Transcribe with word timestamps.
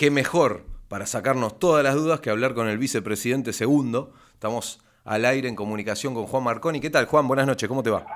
qué 0.00 0.10
mejor 0.10 0.62
para 0.88 1.04
sacarnos 1.04 1.58
todas 1.58 1.84
las 1.84 1.94
dudas 1.94 2.20
que 2.20 2.30
hablar 2.30 2.54
con 2.54 2.68
el 2.68 2.78
vicepresidente 2.78 3.52
segundo. 3.52 4.14
Estamos 4.32 4.80
al 5.04 5.26
aire 5.26 5.46
en 5.46 5.54
comunicación 5.54 6.14
con 6.14 6.24
Juan 6.24 6.42
Marconi. 6.42 6.80
¿Qué 6.80 6.88
tal, 6.88 7.04
Juan? 7.04 7.28
Buenas 7.28 7.46
noches, 7.46 7.68
¿cómo 7.68 7.82
te 7.82 7.90
va? 7.90 8.06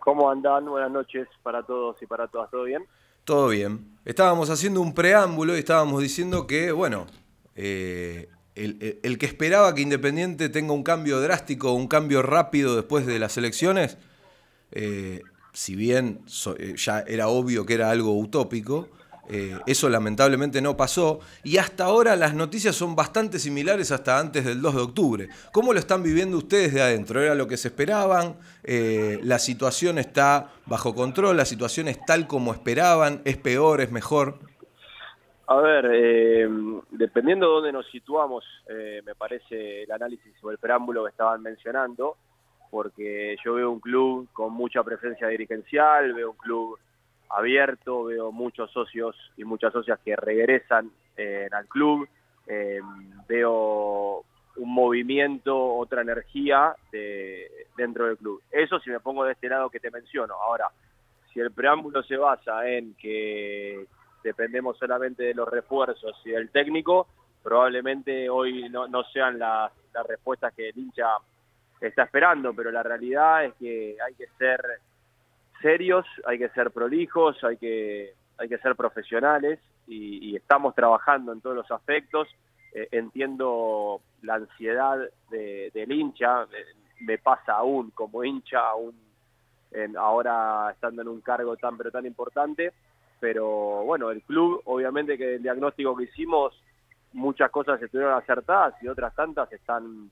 ¿Cómo 0.00 0.28
andan? 0.28 0.66
Buenas 0.66 0.90
noches 0.90 1.28
para 1.44 1.62
todos 1.62 2.02
y 2.02 2.06
para 2.06 2.26
todas. 2.26 2.50
¿Todo 2.50 2.64
bien? 2.64 2.84
Todo 3.22 3.46
bien. 3.46 3.96
Estábamos 4.04 4.50
haciendo 4.50 4.80
un 4.80 4.92
preámbulo 4.92 5.54
y 5.54 5.60
estábamos 5.60 6.02
diciendo 6.02 6.48
que, 6.48 6.72
bueno, 6.72 7.06
eh, 7.54 8.28
el, 8.56 9.16
que 9.16 9.26
esperaba 9.26 9.72
que 9.72 9.82
Independiente 9.82 10.48
tenga 10.48 10.72
un 10.72 10.82
cambio 10.82 11.20
drástico, 11.20 11.74
un 11.74 11.86
cambio 11.86 12.22
rápido 12.22 12.74
después 12.74 13.06
de 13.06 13.20
las 13.20 13.36
elecciones, 13.36 13.98
eh, 14.72 15.22
si 15.52 15.76
bien 15.76 16.22
eh, 16.58 16.74
ya 16.76 17.04
era 17.06 17.28
obvio 17.28 17.64
que 17.66 17.74
era 17.74 17.90
algo 17.90 18.18
utópico, 18.18 18.88
eh, 19.28 19.58
eso 19.66 19.88
lamentablemente 19.88 20.60
no 20.60 20.76
pasó 20.76 21.20
y 21.42 21.58
hasta 21.58 21.84
ahora 21.84 22.16
las 22.16 22.34
noticias 22.34 22.74
son 22.74 22.94
bastante 22.94 23.38
similares 23.38 23.90
hasta 23.92 24.18
antes 24.18 24.44
del 24.44 24.60
2 24.60 24.74
de 24.74 24.80
octubre. 24.80 25.28
¿Cómo 25.52 25.72
lo 25.72 25.78
están 25.78 26.02
viviendo 26.02 26.36
ustedes 26.36 26.74
de 26.74 26.82
adentro? 26.82 27.20
¿Era 27.20 27.34
lo 27.34 27.48
que 27.48 27.56
se 27.56 27.68
esperaban? 27.68 28.36
¿La 28.64 29.38
situación 29.38 29.98
está 29.98 30.52
bajo 30.66 30.94
control? 30.94 31.36
¿La 31.36 31.44
situación 31.44 31.88
es 31.88 32.04
tal 32.04 32.26
como 32.26 32.52
esperaban? 32.52 33.20
¿Es 33.24 33.36
peor? 33.36 33.80
¿Es 33.80 33.90
mejor? 33.90 34.38
A 35.46 35.56
ver, 35.56 35.90
eh, 35.92 36.48
dependiendo 36.90 37.46
de 37.46 37.52
dónde 37.52 37.72
nos 37.72 37.86
situamos, 37.90 38.44
eh, 38.66 39.02
me 39.04 39.14
parece 39.14 39.82
el 39.82 39.92
análisis 39.92 40.32
o 40.42 40.50
el 40.50 40.58
preámbulo 40.58 41.04
que 41.04 41.10
estaban 41.10 41.42
mencionando, 41.42 42.16
porque 42.70 43.36
yo 43.44 43.54
veo 43.54 43.70
un 43.70 43.80
club 43.80 44.28
con 44.32 44.54
mucha 44.54 44.82
presencia 44.82 45.28
dirigencial, 45.28 46.14
veo 46.14 46.30
un 46.30 46.36
club 46.38 46.78
abierto, 47.36 48.04
veo 48.04 48.32
muchos 48.32 48.70
socios 48.70 49.16
y 49.36 49.44
muchas 49.44 49.72
socias 49.72 49.98
que 50.04 50.16
regresan 50.16 50.90
eh, 51.16 51.48
al 51.52 51.66
club, 51.66 52.08
veo 53.26 54.24
un 54.56 54.72
movimiento, 54.72 55.74
otra 55.74 56.02
energía 56.02 56.74
de, 56.92 57.66
dentro 57.76 58.06
del 58.06 58.16
club. 58.16 58.42
Eso 58.50 58.78
si 58.80 58.90
me 58.90 59.00
pongo 59.00 59.24
de 59.24 59.32
este 59.32 59.48
lado 59.48 59.70
que 59.70 59.80
te 59.80 59.90
menciono. 59.90 60.34
Ahora, 60.34 60.68
si 61.32 61.40
el 61.40 61.50
preámbulo 61.50 62.02
se 62.02 62.16
basa 62.16 62.68
en 62.68 62.94
que 62.94 63.86
dependemos 64.22 64.78
solamente 64.78 65.24
de 65.24 65.34
los 65.34 65.48
refuerzos 65.48 66.16
y 66.24 66.30
del 66.30 66.50
técnico, 66.50 67.08
probablemente 67.42 68.30
hoy 68.30 68.68
no, 68.70 69.04
sean 69.12 69.38
las, 69.38 69.72
respuestas 70.08 70.52
que 70.54 70.70
el 70.70 70.78
hincha 70.78 71.06
está 71.80 72.04
esperando, 72.04 72.54
pero 72.54 72.70
la 72.72 72.82
realidad 72.82 73.44
es 73.44 73.54
que 73.54 73.96
hay 74.04 74.14
que 74.14 74.26
ser 74.38 74.60
serios, 75.60 76.06
hay 76.26 76.38
que 76.38 76.48
ser 76.50 76.70
prolijos, 76.70 77.42
hay 77.44 77.56
que, 77.56 78.14
hay 78.38 78.48
que 78.48 78.58
ser 78.58 78.74
profesionales 78.76 79.58
y, 79.86 80.34
estamos 80.36 80.74
trabajando 80.74 81.32
en 81.32 81.40
todos 81.40 81.56
los 81.56 81.70
aspectos. 81.70 82.28
Eh, 82.72 82.88
entiendo 82.90 84.00
la 84.22 84.34
ansiedad 84.34 84.98
del 85.30 85.92
hincha, 85.92 86.46
me, 87.00 87.18
pasa 87.18 87.54
aún 87.54 87.90
como 87.90 88.24
hincha, 88.24 88.58
aún 88.58 88.94
ahora 89.98 90.70
estando 90.72 91.02
en 91.02 91.08
un 91.08 91.20
cargo 91.20 91.56
tan 91.56 91.76
pero 91.76 91.90
tan 91.90 92.06
importante, 92.06 92.72
pero 93.18 93.84
bueno, 93.84 94.10
el 94.10 94.22
club, 94.22 94.62
obviamente 94.66 95.18
que 95.18 95.36
el 95.36 95.42
diagnóstico 95.42 95.96
que 95.96 96.04
hicimos, 96.04 96.54
muchas 97.12 97.50
cosas 97.50 97.80
estuvieron 97.80 98.14
acertadas 98.14 98.74
y 98.82 98.88
otras 98.88 99.14
tantas 99.14 99.52
están 99.52 100.10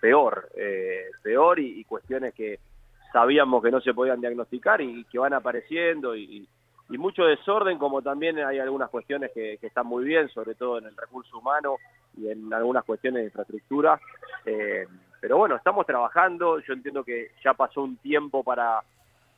peor, 0.00 0.48
eh, 0.56 1.10
peor 1.22 1.58
y, 1.58 1.84
cuestiones 1.84 2.34
que 2.34 2.58
sabíamos 3.14 3.62
que 3.62 3.70
no 3.70 3.80
se 3.80 3.94
podían 3.94 4.20
diagnosticar 4.20 4.80
y, 4.80 5.04
que 5.04 5.20
van 5.20 5.32
apareciendo 5.34 6.16
y, 6.16 6.48
mucho 6.98 7.24
desorden, 7.24 7.76
como 7.78 8.02
también 8.02 8.38
hay 8.38 8.60
algunas 8.60 8.88
cuestiones 8.88 9.30
que, 9.32 9.58
están 9.62 9.86
muy 9.86 10.04
bien, 10.04 10.28
sobre 10.28 10.54
todo 10.54 10.78
en 10.78 10.86
el 10.86 10.96
recurso 10.96 11.38
humano 11.38 11.76
y 12.16 12.28
en 12.28 12.52
algunas 12.52 12.84
cuestiones 12.84 13.20
de 13.20 13.26
infraestructura. 13.26 13.98
Eh, 14.44 14.86
pero 15.20 15.36
bueno, 15.38 15.56
estamos 15.56 15.86
trabajando, 15.86 16.60
yo 16.60 16.72
entiendo 16.72 17.02
que 17.02 17.32
ya 17.44 17.54
pasó 17.54 17.82
un 17.82 17.96
tiempo 17.96 18.44
para, 18.44 18.80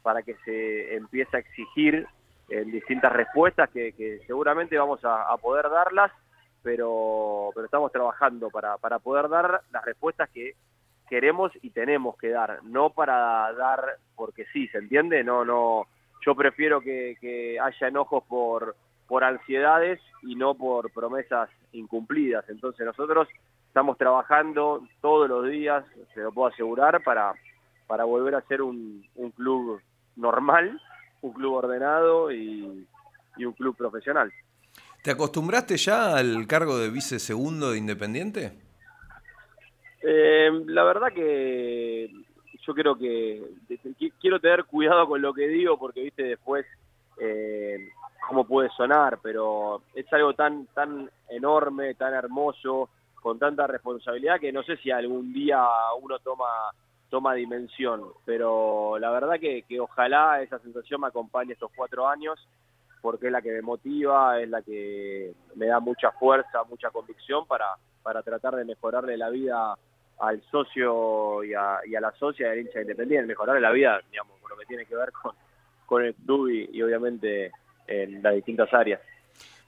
para 0.03 0.23
que 0.23 0.37
se 0.45 0.97
empiece 0.97 1.37
a 1.37 1.41
exigir 1.41 2.07
en 2.51 2.71
distintas 2.71 3.13
respuestas 3.13 3.71
que, 3.71 4.21
seguramente 4.27 4.77
vamos 4.77 5.01
a, 5.05 5.35
poder 5.39 5.71
darlas, 5.71 6.13
pero, 6.63 7.51
pero 7.55 7.67
estamos 7.67 7.91
trabajando 7.93 8.51
para, 8.51 8.77
para 8.79 8.99
poder 8.99 9.29
dar 9.29 9.63
las 9.71 9.85
respuestas 9.85 10.29
que 10.31 10.55
queremos 11.09 11.53
y 11.63 11.71
tenemos 11.71 12.17
que 12.17 12.31
dar, 12.31 12.63
no 12.65 12.91
para 12.91 13.53
dar 13.53 13.99
porque 14.15 14.45
sí, 14.53 14.69
¿se 14.69 14.79
entiende? 14.79 15.23
No, 15.25 15.45
no, 15.45 15.87
yo 16.25 16.35
prefiero 16.35 16.81
que, 16.81 17.59
haya 17.63 17.89
enojos 17.89 18.25
por, 18.25 18.77
por 19.07 19.25
ansiedades 19.25 20.01
y 20.23 20.35
no 20.35 20.55
por 20.55 20.91
promesas 20.93 21.49
incumplidas. 21.73 22.49
Entonces 22.49 22.85
nosotros 22.85 23.29
estamos 23.69 23.99
trabajando 23.99 24.83
todos 25.01 25.29
los 25.29 25.49
días, 25.49 25.85
se 26.15 26.21
lo 26.21 26.33
puedo 26.33 26.49
asegurar, 26.49 27.03
para, 27.03 27.35
para 27.87 28.05
volver 28.05 28.35
a 28.35 28.43
ser 28.43 28.63
un, 28.63 29.07
un 29.15 29.31
club 29.31 29.81
normal 30.17 30.81
un 31.27 31.33
club 31.33 31.55
ordenado 31.55 32.33
y, 32.33 32.87
un 33.39 33.53
club 33.53 33.77
profesional. 33.77 34.33
¿Te 35.03 35.11
acostumbraste 35.11 35.77
ya 35.77 36.17
al 36.17 36.47
cargo 36.47 36.79
de 36.79 36.91
vice 36.91 37.19
segundo 37.19 37.71
de 37.71 37.79
Independiente? 37.79 38.53
Eh, 40.09 40.49
la 40.67 40.85
verdad 40.85 41.09
que 41.13 42.09
yo 42.65 42.75
creo 42.75 42.97
que, 42.97 43.43
quiero 44.21 44.39
tener 44.39 44.65
cuidado 44.65 45.09
con 45.09 45.21
lo 45.21 45.35
que 45.35 45.49
digo 45.49 45.77
porque 45.77 46.03
viste 46.03 46.23
después 46.23 46.65
eh, 47.19 47.89
cómo 48.29 48.47
puede 48.47 48.69
sonar, 48.77 49.19
pero 49.21 49.83
es 49.97 50.07
algo 50.13 50.33
tan 50.35 50.67
tan 50.67 51.11
enorme, 51.29 51.95
tan 51.95 52.15
hermoso, 52.15 52.89
con 53.21 53.41
tanta 53.41 53.67
responsabilidad 53.67 54.39
que 54.39 54.53
no 54.53 54.63
sé 54.63 54.77
si 54.77 54.93
algún 54.93 55.33
día 55.33 55.67
uno 56.01 56.21
toma 56.21 56.71
toma 57.11 57.35
dimensión, 57.35 58.05
pero 58.25 59.01
la 59.01 59.11
verdad 59.11 59.41
que, 59.41 59.65
ojalá 59.81 60.41
esa 60.41 60.61
sensación 60.61 61.01
me 61.01 61.09
acompañe 61.09 61.55
estos 61.55 61.73
cuatro 61.75 62.07
años, 62.07 62.39
porque 63.03 63.27
es 63.27 63.33
la 63.33 63.43
que 63.43 63.51
me 63.51 63.63
motiva, 63.63 64.41
es 64.41 64.49
la 64.49 64.63
que 64.63 65.35
me 65.57 65.67
da 65.67 65.81
mucha 65.81 66.13
fuerza, 66.13 66.63
mucha 66.71 66.91
convicción 66.91 67.45
para, 67.49 67.75
para 68.05 68.23
tratar 68.23 68.55
de 68.55 68.65
mejorarle 68.65 69.17
la 69.17 69.31
vida 69.31 69.77
al 70.21 70.43
socio 70.51 71.45
y 71.45 71.55
a, 71.55 71.81
la 72.01 72.13
socia 72.19 72.51
del 72.51 72.61
hincha 72.61 72.81
independiente, 72.81 73.27
mejorarle 73.27 73.61
la 73.61 73.73
vida, 73.73 74.01
digamos, 74.11 74.39
con 74.41 74.51
lo 74.51 74.57
que 74.57 74.67
tiene 74.67 74.87
que 74.87 74.97
ver 74.97 75.13
con, 75.13 75.33
con 75.85 76.05
el 76.05 76.15
club 76.15 76.49
y 76.49 76.83
obviamente 76.83 77.53
en 77.87 78.23
las 78.23 78.35
distintas 78.35 78.73
áreas. 78.73 79.01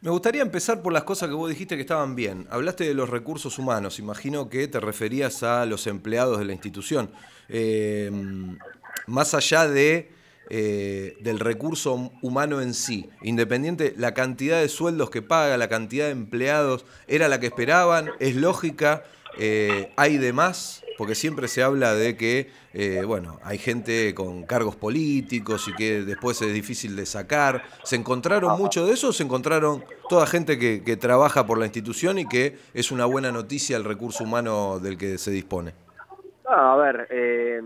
Me 0.01 0.11
gustaría 0.11 0.43
empezar 0.43 0.81
por 0.81 0.93
las 0.93 1.03
cosas 1.03 1.29
que 1.29 1.35
vos 1.35 1.51
dijiste 1.51 1.75
que 1.75 1.81
estaban 1.81 2.15
bien. 2.15 2.47
Hablaste 2.51 2.85
de 2.85 2.95
los 2.95 3.11
recursos 3.11 3.59
humanos, 3.59 3.99
imagino 3.99 4.49
que 4.49 4.69
te 4.69 4.79
referías 4.79 5.43
a 5.43 5.67
los 5.67 5.89
empleados 5.89 6.39
de 6.39 6.45
la 6.45 6.53
institución. 6.53 7.11
Eh, 7.49 8.09
más 9.09 9.35
allá 9.35 9.67
de, 9.67 10.13
eh, 10.51 11.17
del 11.21 11.41
recurso 11.41 12.13
humano 12.23 12.61
en 12.61 12.75
sí, 12.75 13.11
independiente, 13.23 13.93
la 13.97 14.15
cantidad 14.15 14.61
de 14.61 14.69
sueldos 14.69 15.11
que 15.11 15.21
paga, 15.21 15.57
la 15.57 15.69
cantidad 15.69 16.07
de 16.07 16.13
empleados, 16.13 16.87
¿era 17.09 17.27
la 17.27 17.41
que 17.41 17.47
esperaban? 17.47 18.11
¿Es 18.21 18.37
lógica? 18.37 19.03
Eh, 19.39 19.93
¿Hay 19.97 20.19
de 20.19 20.33
más? 20.33 20.85
Porque 20.97 21.15
siempre 21.15 21.47
se 21.47 21.63
habla 21.63 21.95
de 21.95 22.17
que, 22.17 22.51
eh, 22.73 23.05
bueno, 23.07 23.39
hay 23.45 23.59
gente 23.59 24.13
con 24.15 24.43
cargos 24.45 24.75
políticos 24.75 25.69
y 25.69 25.75
que 25.75 26.03
después 26.03 26.43
es 26.43 26.53
difícil 26.53 26.97
de 26.97 27.07
sacar. 27.07 27.63
¿Se 27.85 27.95
encontraron 27.95 28.59
mucho 28.59 28.85
de 28.85 28.95
eso 28.95 29.09
o 29.09 29.13
se 29.13 29.23
encontraron 29.23 29.85
toda 30.09 30.27
gente 30.27 30.59
que, 30.59 30.97
trabaja 30.97 31.47
por 31.47 31.59
la 31.59 31.67
institución 31.67 32.19
y 32.19 32.29
que 32.29 32.59
es 32.75 32.91
una 32.91 33.05
buena 33.05 33.31
noticia 33.31 33.77
el 33.77 33.85
recurso 33.85 34.25
humano 34.25 34.81
del 34.81 34.99
que 34.99 35.19
se 35.19 35.31
dispone? 35.31 35.73
a 36.51 36.77
ver, 36.77 37.07
eh, 37.11 37.61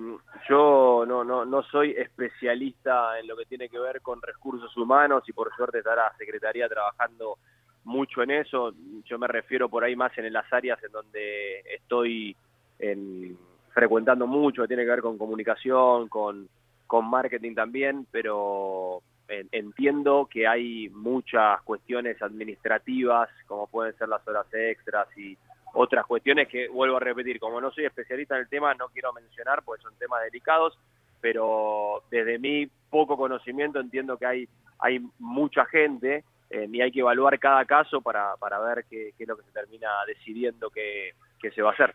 yo 0.48 1.04
no, 1.06 1.22
no, 1.22 1.44
no 1.44 1.62
soy 1.62 1.92
especialista 1.92 3.18
en 3.20 3.28
lo 3.28 3.36
que 3.36 3.46
tiene 3.46 3.68
que 3.68 3.78
ver 3.78 4.02
con 4.02 4.20
recursos 4.20 4.76
humanos 4.76 5.22
y 5.28 5.32
por 5.32 5.54
suerte 5.54 5.78
estará 5.78 6.06
la 6.10 6.16
Secretaría 6.18 6.68
trabajando 6.68 7.38
mucho 7.84 8.22
en 8.22 8.30
eso. 8.30 8.72
Yo 9.04 9.18
me 9.18 9.26
refiero 9.26 9.68
por 9.68 9.84
ahí 9.84 9.96
más 9.96 10.16
en 10.18 10.32
las 10.32 10.50
áreas 10.52 10.82
en 10.82 10.92
donde 10.92 11.60
estoy 11.74 12.36
en, 12.78 13.36
frecuentando 13.72 14.26
mucho, 14.26 14.66
tiene 14.66 14.84
que 14.84 14.90
ver 14.90 15.02
con 15.02 15.18
comunicación, 15.18 16.08
con, 16.08 16.48
con 16.86 17.08
marketing 17.08 17.54
también, 17.54 18.06
pero 18.10 19.02
entiendo 19.50 20.28
que 20.30 20.46
hay 20.46 20.90
muchas 20.90 21.62
cuestiones 21.62 22.20
administrativas, 22.20 23.30
como 23.46 23.66
pueden 23.66 23.96
ser 23.96 24.08
las 24.08 24.26
horas 24.28 24.46
extras 24.52 25.08
y 25.16 25.36
otras 25.74 26.04
cuestiones 26.06 26.48
que 26.48 26.68
vuelvo 26.68 26.96
a 26.96 27.00
repetir, 27.00 27.38
como 27.40 27.60
no 27.60 27.70
soy 27.70 27.86
especialista 27.86 28.34
en 28.34 28.42
el 28.42 28.48
tema, 28.48 28.74
no 28.74 28.88
quiero 28.88 29.12
mencionar, 29.12 29.62
porque 29.64 29.82
son 29.82 29.94
temas 29.98 30.22
delicados, 30.24 30.78
pero 31.20 32.02
desde 32.10 32.38
mi 32.38 32.68
poco 32.90 33.16
conocimiento 33.16 33.80
entiendo 33.80 34.18
que 34.18 34.26
hay, 34.26 34.48
hay 34.78 35.00
mucha 35.18 35.64
gente 35.66 36.24
eh, 36.52 36.68
y 36.70 36.80
hay 36.80 36.92
que 36.92 37.00
evaluar 37.00 37.38
cada 37.40 37.64
caso 37.64 38.00
para, 38.00 38.36
para 38.36 38.60
ver 38.60 38.84
qué, 38.88 39.14
es 39.18 39.28
lo 39.28 39.36
que 39.36 39.44
se 39.44 39.50
termina 39.50 39.88
decidiendo 40.06 40.70
que, 40.70 41.14
se 41.54 41.62
va 41.62 41.70
a 41.70 41.72
hacer. 41.72 41.94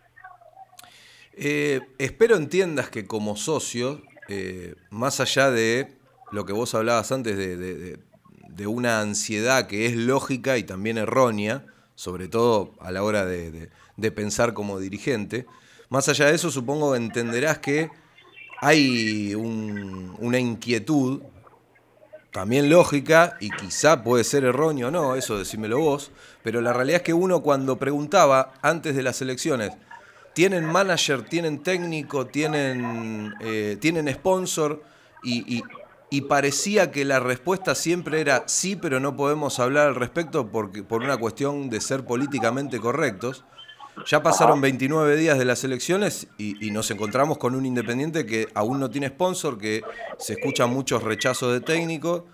Eh, 1.33 1.79
espero 1.97 2.35
entiendas 2.35 2.89
que 2.89 3.07
como 3.07 3.37
socio, 3.37 4.01
eh, 4.27 4.75
más 4.89 5.21
allá 5.21 5.51
de 5.51 5.95
lo 6.31 6.45
que 6.45 6.51
vos 6.51 6.75
hablabas 6.75 7.11
antes 7.13 7.37
de, 7.37 7.97
de 8.57 8.67
una 8.67 8.99
ansiedad 9.01 9.67
que 9.67 9.85
es 9.85 9.95
lógica 9.95 10.57
y 10.57 10.63
también 10.63 10.97
errónea, 10.97 11.63
sobre 11.93 12.27
todo 12.27 12.73
a 12.79 12.91
la 12.91 13.03
hora 13.03 13.25
de, 13.25 13.69
pensar 14.11 14.53
como 14.53 14.79
dirigente. 14.79 15.45
Más 15.89 16.09
allá 16.09 16.25
de 16.25 16.35
eso, 16.35 16.49
supongo 16.49 16.95
entenderás 16.95 17.59
que 17.59 17.89
hay 18.59 19.35
una 19.35 20.39
inquietud, 20.39 21.21
también 22.37 22.69
lógica, 22.69 23.35
y 23.39 23.49
quizá 23.49 24.03
puede 24.03 24.23
ser 24.23 24.43
erróneo 24.43 24.89
o 24.89 24.91
no, 24.91 25.15
eso 25.15 25.39
decímelo 25.39 25.79
vos, 25.79 26.11
pero 26.43 26.61
la 26.61 26.71
realidad 26.71 26.97
es 26.97 27.01
que 27.01 27.15
uno 27.15 27.41
cuando 27.41 27.79
preguntaba 27.79 28.53
antes 28.61 28.95
de 28.95 29.01
las 29.01 29.23
elecciones, 29.23 29.71
¿tienen 30.33 30.63
manager, 30.63 31.23
tienen 31.23 31.63
técnico, 31.63 32.27
tienen, 32.27 33.33
eh, 33.41 33.77
tienen 33.81 34.07
sponsor? 34.13 34.83
y, 35.23 35.63
y 36.11 36.21
parecía 36.21 36.91
que 36.91 37.05
la 37.05 37.19
respuesta 37.19 37.73
siempre 37.73 38.21
era 38.21 38.43
sí, 38.45 38.75
pero 38.75 38.99
no 38.99 39.17
podemos 39.17 39.59
hablar 39.59 39.87
al 39.87 39.95
respecto 39.95 40.47
porque, 40.51 40.83
por 40.83 41.01
una 41.01 41.17
cuestión 41.17 41.71
de 41.71 41.81
ser 41.81 42.05
políticamente 42.05 42.79
correctos. 42.79 43.45
Ya 44.05 44.21
pasaron 44.21 44.61
29 44.61 45.15
días 45.15 45.37
de 45.37 45.45
las 45.45 45.63
elecciones 45.63 46.27
y, 46.37 46.71
nos 46.71 46.91
encontramos 46.91 47.37
con 47.37 47.55
un 47.55 47.65
independiente 47.65 48.25
que 48.25 48.47
aún 48.53 48.79
no 48.79 48.89
tiene 48.89 49.07
sponsor, 49.07 49.57
que 49.57 49.81
se 50.17 50.33
escuchan 50.33 50.69
muchos 50.69 51.03
rechazos 51.03 51.53
de 51.53 51.61
técnico 51.61 52.27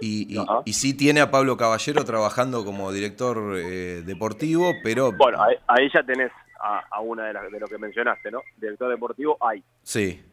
y, 0.00 0.38
y, 0.64 0.72
sí 0.72 0.94
tiene 0.94 1.20
a 1.20 1.30
Pablo 1.30 1.56
Caballero 1.56 2.04
trabajando 2.04 2.64
como 2.64 2.92
director 2.92 3.56
eh, 3.56 4.02
deportivo, 4.04 4.72
pero... 4.82 5.12
Bueno, 5.12 5.38
ahí, 5.66 5.88
ya 5.92 6.02
tenés 6.02 6.32
a, 6.60 7.00
una 7.00 7.26
de, 7.26 7.32
las 7.32 7.50
de 7.50 7.60
lo 7.60 7.66
que 7.66 7.78
mencionaste, 7.78 8.30
¿no? 8.30 8.42
Director 8.56 8.90
deportivo 8.90 9.36
hay. 9.40 9.62
Sí. 9.82 10.24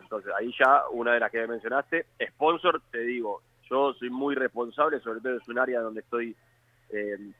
Entonces, 0.00 0.32
ahí 0.38 0.52
ya 0.58 0.84
una 0.90 1.14
de 1.14 1.20
las 1.20 1.30
que 1.30 1.46
mencionaste. 1.46 2.06
Sponsor, 2.30 2.82
te 2.90 3.00
digo, 3.00 3.42
yo 3.68 3.94
soy 3.94 4.10
muy 4.10 4.34
responsable, 4.34 5.00
sobre 5.00 5.20
todo 5.20 5.36
es 5.36 5.48
un 5.48 5.58
área 5.58 5.80
donde 5.80 6.00
estoy 6.00 6.36
eh, 6.90 7.32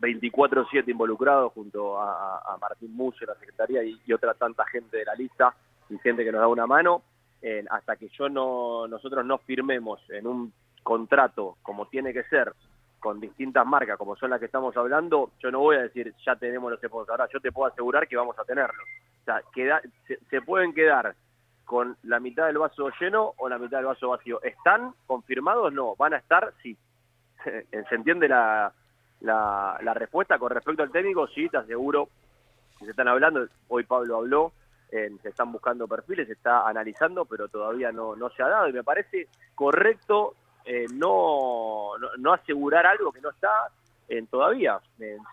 24-7 0.00 0.88
involucrado 0.88 1.50
junto 1.50 2.00
a, 2.00 2.56
Martín 2.60 2.94
Musso, 2.94 3.24
la 3.26 3.34
Secretaría, 3.34 3.82
y, 3.82 4.12
otra 4.12 4.34
tanta 4.34 4.64
gente 4.66 4.98
de 4.98 5.04
la 5.04 5.14
lista 5.14 5.54
y 5.88 5.98
gente 5.98 6.24
que 6.24 6.32
nos 6.32 6.40
da 6.40 6.48
una 6.48 6.66
mano. 6.66 7.02
hasta 7.70 7.96
que 7.96 8.08
yo 8.08 8.28
no 8.28 8.86
nosotros 8.88 9.24
no 9.24 9.38
firmemos 9.38 10.00
en 10.10 10.26
un 10.26 10.52
contrato 10.82 11.56
como 11.62 11.86
tiene 11.88 12.12
que 12.12 12.24
ser 12.24 12.52
con 13.00 13.20
distintas 13.20 13.66
marcas 13.66 13.98
como 13.98 14.16
son 14.16 14.30
las 14.30 14.40
que 14.40 14.46
estamos 14.46 14.74
hablando, 14.78 15.32
yo 15.38 15.50
no 15.50 15.60
voy 15.60 15.76
a 15.76 15.82
decir 15.82 16.14
ya 16.24 16.36
tenemos 16.36 16.70
los 16.70 16.80
sponsors, 16.80 17.10
ahora 17.10 17.28
yo 17.30 17.38
te 17.40 17.52
puedo 17.52 17.70
asegurar 17.70 18.08
que 18.08 18.16
vamos 18.16 18.38
a 18.38 18.44
tenerlos. 18.44 18.86
O 19.20 19.24
sea, 19.24 19.42
queda, 19.52 19.82
se 20.30 20.40
pueden 20.40 20.72
quedar 20.72 21.14
con 21.64 21.96
la 22.02 22.20
mitad 22.20 22.46
del 22.46 22.58
vaso 22.58 22.90
lleno 23.00 23.32
o 23.36 23.48
la 23.48 23.58
mitad 23.58 23.78
del 23.78 23.86
vaso 23.86 24.08
vacío. 24.08 24.42
¿Están 24.42 24.94
confirmados? 25.06 25.72
No. 25.72 25.94
¿Van 25.96 26.14
a 26.14 26.18
estar? 26.18 26.52
Sí. 26.62 26.76
¿Se 27.44 27.94
entiende 27.94 28.28
la, 28.28 28.72
la, 29.24 29.94
respuesta 29.94 30.38
con 30.38 30.50
respecto 30.50 30.82
al 30.82 30.90
técnico? 30.90 31.26
Sí, 31.28 31.48
te 31.48 31.58
aseguro 31.58 32.08
que 32.78 32.84
se 32.84 32.90
están 32.90 33.08
hablando. 33.08 33.46
Hoy 33.68 33.84
Pablo 33.84 34.16
habló, 34.16 34.52
se 34.90 35.28
están 35.28 35.50
buscando 35.50 35.88
perfiles, 35.88 36.26
se 36.26 36.34
está 36.34 36.68
analizando, 36.68 37.24
pero 37.24 37.48
todavía 37.48 37.90
no, 37.90 38.14
no 38.14 38.30
se 38.30 38.42
ha 38.42 38.48
dado. 38.48 38.68
Y 38.68 38.72
me 38.72 38.84
parece 38.84 39.28
correcto 39.54 40.34
eh, 40.64 40.86
no, 40.94 41.90
no, 42.18 42.32
asegurar 42.32 42.86
algo 42.86 43.12
que 43.12 43.20
no 43.20 43.30
está 43.30 43.68
en 44.08 44.26
todavía. 44.26 44.80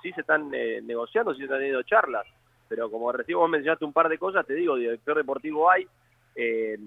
sí 0.01 0.11
se 0.13 0.21
están 0.21 0.53
eh, 0.53 0.81
negociando, 0.83 1.31
sí 1.33 1.39
se 1.39 1.43
están 1.45 1.59
teniendo 1.59 1.83
charlas. 1.83 2.25
Pero 2.67 2.89
como 2.89 3.11
recién 3.11 3.37
vos 3.37 3.49
mencionaste 3.49 3.85
un 3.85 3.93
par 3.93 4.09
de 4.09 4.17
cosas, 4.17 4.45
te 4.45 4.53
digo, 4.53 4.75
director 4.75 5.17
deportivo 5.17 5.69
hay, 5.69 5.87
eh, 6.35 6.77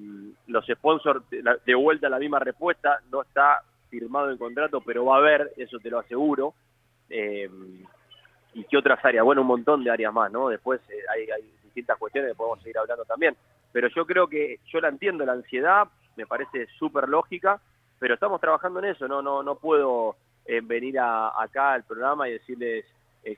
los 0.46 0.66
sponsors, 0.66 1.22
de 1.30 1.74
vuelta 1.74 2.06
a 2.06 2.10
la 2.10 2.18
misma 2.18 2.38
respuesta, 2.38 3.00
no 3.10 3.22
está 3.22 3.62
firmado 3.90 4.30
en 4.30 4.38
contrato, 4.38 4.80
pero 4.80 5.04
va 5.04 5.16
a 5.16 5.18
haber, 5.18 5.52
eso 5.56 5.78
te 5.78 5.90
lo 5.90 5.98
aseguro. 5.98 6.54
Eh, 7.16 7.48
¿Y 8.54 8.64
qué 8.64 8.76
otras 8.76 9.04
áreas? 9.04 9.24
Bueno, 9.24 9.42
un 9.42 9.46
montón 9.46 9.84
de 9.84 9.90
áreas 9.90 10.12
más, 10.12 10.32
¿no? 10.32 10.48
Después 10.48 10.80
eh, 10.88 10.98
hay, 11.12 11.42
distintas 11.62 11.96
cuestiones 11.96 12.32
que 12.32 12.36
podemos 12.36 12.60
seguir 12.60 12.78
hablando 12.78 13.04
también. 13.04 13.36
Pero 13.72 13.88
yo 13.88 14.04
creo 14.04 14.26
que, 14.26 14.58
yo 14.66 14.80
la 14.80 14.88
entiendo, 14.88 15.24
la 15.24 15.32
ansiedad, 15.32 15.88
me 16.16 16.26
parece 16.26 16.66
súper 16.78 17.08
lógica, 17.08 17.60
pero 18.00 18.14
estamos 18.14 18.40
trabajando 18.40 18.80
en 18.80 18.86
eso, 18.86 19.08
no 19.08 19.22
no 19.22 19.42
no 19.42 19.56
puedo 19.56 20.16
eh, 20.46 20.60
venir 20.62 20.98
acá 20.98 21.72
al 21.72 21.84
programa 21.84 22.28
y 22.28 22.32
decirles 22.32 22.84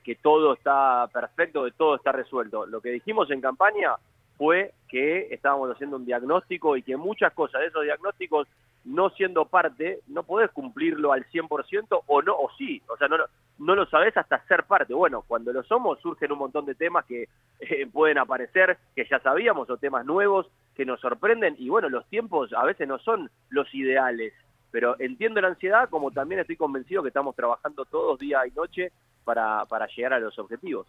que 0.03 0.15
todo 0.15 0.53
está 0.53 1.07
perfecto, 1.13 1.63
que 1.63 1.71
todo 1.71 1.95
está 1.95 2.11
resuelto. 2.11 2.65
Lo 2.65 2.81
que 2.81 2.89
dijimos 2.89 3.31
en 3.31 3.39
campaña 3.39 3.95
fue 4.37 4.73
que 4.87 5.27
estábamos 5.31 5.71
haciendo 5.71 5.97
un 5.97 6.05
diagnóstico 6.05 6.77
y 6.77 6.83
que 6.83 6.95
muchas 6.97 7.33
cosas 7.33 7.61
de 7.61 7.67
esos 7.67 7.83
diagnósticos, 7.83 8.47
no 8.85 9.09
siendo 9.09 9.45
parte, 9.45 9.99
no 10.07 10.23
podés 10.23 10.51
cumplirlo 10.51 11.11
al 11.11 11.25
100% 11.25 12.03
o 12.05 12.21
no, 12.21 12.35
o 12.37 12.49
sí, 12.57 12.81
o 12.87 12.95
sea, 12.97 13.07
no, 13.07 13.17
no 13.59 13.75
lo 13.75 13.85
sabés 13.87 14.15
hasta 14.15 14.43
ser 14.47 14.63
parte. 14.63 14.93
Bueno, 14.93 15.23
cuando 15.27 15.51
lo 15.51 15.63
somos 15.63 15.99
surgen 15.99 16.31
un 16.31 16.39
montón 16.39 16.65
de 16.65 16.75
temas 16.75 17.05
que 17.05 17.27
eh, 17.59 17.87
pueden 17.91 18.17
aparecer, 18.17 18.77
que 18.95 19.05
ya 19.09 19.19
sabíamos, 19.19 19.69
o 19.69 19.77
temas 19.77 20.05
nuevos 20.05 20.47
que 20.75 20.85
nos 20.85 21.01
sorprenden, 21.01 21.55
y 21.57 21.69
bueno, 21.69 21.89
los 21.89 22.05
tiempos 22.07 22.53
a 22.53 22.63
veces 22.63 22.87
no 22.87 22.99
son 22.99 23.29
los 23.49 23.73
ideales, 23.73 24.33
pero 24.71 24.95
entiendo 24.99 25.41
la 25.41 25.47
ansiedad 25.49 25.89
como 25.89 26.11
también 26.11 26.41
estoy 26.41 26.55
convencido 26.55 27.01
que 27.01 27.09
estamos 27.09 27.35
trabajando 27.35 27.85
todos 27.85 28.19
día 28.19 28.45
y 28.45 28.51
noche 28.51 28.91
para, 29.23 29.65
para 29.65 29.87
llegar 29.87 30.13
a 30.13 30.19
los 30.19 30.37
objetivos. 30.39 30.87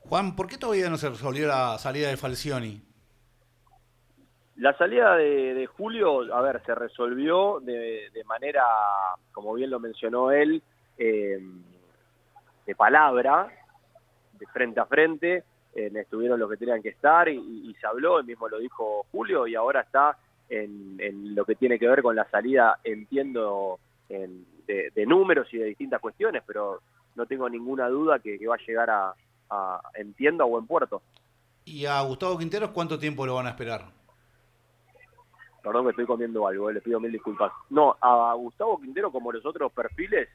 Juan, 0.00 0.34
¿por 0.34 0.48
qué 0.48 0.58
todavía 0.58 0.90
no 0.90 0.96
se 0.96 1.08
resolvió 1.08 1.46
la 1.46 1.78
salida 1.78 2.08
de 2.08 2.16
Falcioni? 2.16 2.82
La 4.56 4.76
salida 4.76 5.16
de, 5.16 5.66
Julio, 5.66 6.34
a 6.34 6.42
ver, 6.42 6.60
se 6.66 6.74
resolvió 6.74 7.60
de, 7.60 8.10
manera, 8.26 8.62
como 9.32 9.54
bien 9.54 9.70
lo 9.70 9.80
mencionó 9.80 10.32
él, 10.32 10.62
em, 10.98 11.62
de 12.66 12.74
palabra, 12.74 13.48
de 14.38 14.46
frente 14.46 14.80
a 14.80 14.84
frente, 14.84 15.44
estuvieron 15.72 16.38
los 16.38 16.50
que 16.50 16.58
tenían 16.58 16.82
que 16.82 16.90
estar 16.90 17.28
y, 17.28 17.74
se 17.80 17.86
habló, 17.86 18.18
él 18.18 18.26
mismo 18.26 18.48
lo 18.48 18.58
dijo 18.58 19.06
Julio, 19.12 19.46
y 19.46 19.54
ahora 19.54 19.80
está 19.80 20.18
en, 20.50 21.34
lo 21.34 21.44
que 21.46 21.54
tiene 21.54 21.78
que 21.78 21.88
ver 21.88 22.02
con 22.02 22.16
la 22.16 22.28
salida, 22.28 22.80
entiendo, 22.84 23.78
de, 24.08 25.06
números 25.06 25.46
y 25.54 25.58
de 25.58 25.66
distintas 25.66 26.00
cuestiones, 26.00 26.42
pero 26.46 26.80
no 27.14 27.24
tengo 27.24 27.48
ninguna 27.48 27.88
duda 27.88 28.18
que 28.18 28.46
va 28.46 28.56
a 28.56 28.66
llegar 28.66 28.90
a, 28.90 29.14
entiendo 29.94 30.44
a 30.44 30.46
buen 30.46 30.66
puerto. 30.66 31.02
¿Y 31.64 31.86
a 31.86 32.00
Gustavo 32.02 32.38
Quinteros 32.38 32.70
cuánto 32.70 32.98
tiempo 32.98 33.26
lo 33.26 33.34
van 33.34 33.46
a 33.46 33.50
esperar? 33.50 34.00
Perdón 35.62 35.84
que 35.84 35.90
estoy 35.90 36.06
comiendo 36.06 36.46
algo, 36.46 36.70
eh, 36.70 36.74
le 36.74 36.80
pido 36.80 37.00
mil 37.00 37.12
disculpas. 37.12 37.52
No, 37.68 37.96
a 38.00 38.32
Gustavo 38.34 38.80
Quintero, 38.80 39.12
como 39.12 39.30
los 39.30 39.44
otros 39.44 39.70
perfiles, 39.72 40.28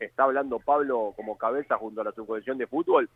está 0.00 0.24
hablando 0.24 0.58
Pablo 0.58 1.12
como 1.16 1.36
cabeza 1.36 1.76
junto 1.76 2.00
a 2.00 2.04
la 2.04 2.12
subcomisión 2.12 2.56
de 2.56 2.66
fútbol. 2.66 3.08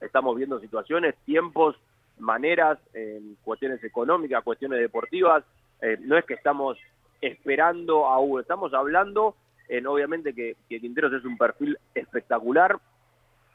Estamos 0.00 0.36
viendo 0.36 0.60
situaciones, 0.60 1.14
tiempos, 1.24 1.76
maneras, 2.18 2.78
en 2.92 3.36
cuestiones 3.42 3.82
económicas, 3.82 4.44
cuestiones 4.44 4.80
deportivas. 4.80 5.42
Eh, 5.80 5.96
no 6.00 6.18
es 6.18 6.24
que 6.26 6.34
estamos 6.34 6.76
esperando 7.22 8.06
a 8.06 8.20
Hugo, 8.20 8.40
estamos 8.40 8.74
hablando, 8.74 9.34
en, 9.68 9.86
obviamente 9.86 10.34
que, 10.34 10.56
que 10.68 10.80
Quinteros 10.80 11.14
es 11.14 11.24
un 11.24 11.38
perfil 11.38 11.78
espectacular, 11.94 12.78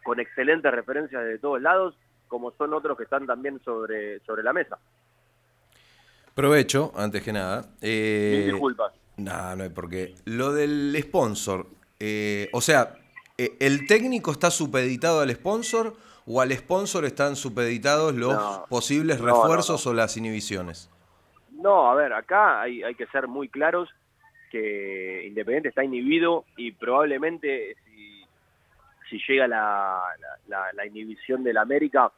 con 0.03 0.19
excelentes 0.19 0.71
referencias 0.71 1.23
de 1.23 1.39
todos 1.39 1.61
lados, 1.61 1.95
como 2.27 2.51
son 2.51 2.73
otros 2.73 2.97
que 2.97 3.03
están 3.03 3.25
también 3.25 3.59
sobre, 3.63 4.19
sobre 4.21 4.43
la 4.43 4.53
mesa. 4.53 4.77
Provecho, 6.33 6.91
antes 6.95 7.21
que 7.23 7.33
nada. 7.33 7.65
Eh, 7.81 8.49
disculpas. 8.51 8.93
No, 9.17 9.55
no 9.55 9.63
hay 9.63 9.69
por 9.69 9.89
qué. 9.89 10.15
Lo 10.25 10.53
del 10.53 10.95
sponsor, 11.01 11.67
eh, 11.99 12.49
o 12.53 12.61
sea, 12.61 12.95
eh, 13.37 13.57
¿el 13.59 13.85
técnico 13.85 14.31
está 14.31 14.49
supeditado 14.49 15.19
al 15.19 15.31
sponsor 15.31 15.95
o 16.25 16.41
al 16.41 16.51
sponsor 16.53 17.05
están 17.05 17.35
supeditados 17.35 18.15
los 18.15 18.59
posibles 18.69 19.19
refuerzos 19.19 19.85
o 19.85 19.93
las 19.93 20.15
inhibiciones? 20.15 20.89
No, 21.51 21.91
a 21.91 21.95
ver, 21.95 22.13
acá 22.13 22.61
hay, 22.61 22.81
hay 22.81 22.95
que 22.95 23.05
ser 23.07 23.27
muy 23.27 23.49
claros 23.49 23.89
que 24.51 25.25
Independiente 25.27 25.69
está 25.69 25.83
inhibido 25.83 26.45
y 26.57 26.71
probablemente 26.71 27.75
si 29.11 29.19
llega 29.27 29.47
la, 29.47 30.01
la, 30.47 30.85
inhibición 30.85 31.43
del 31.43 31.57
América, 31.57 32.11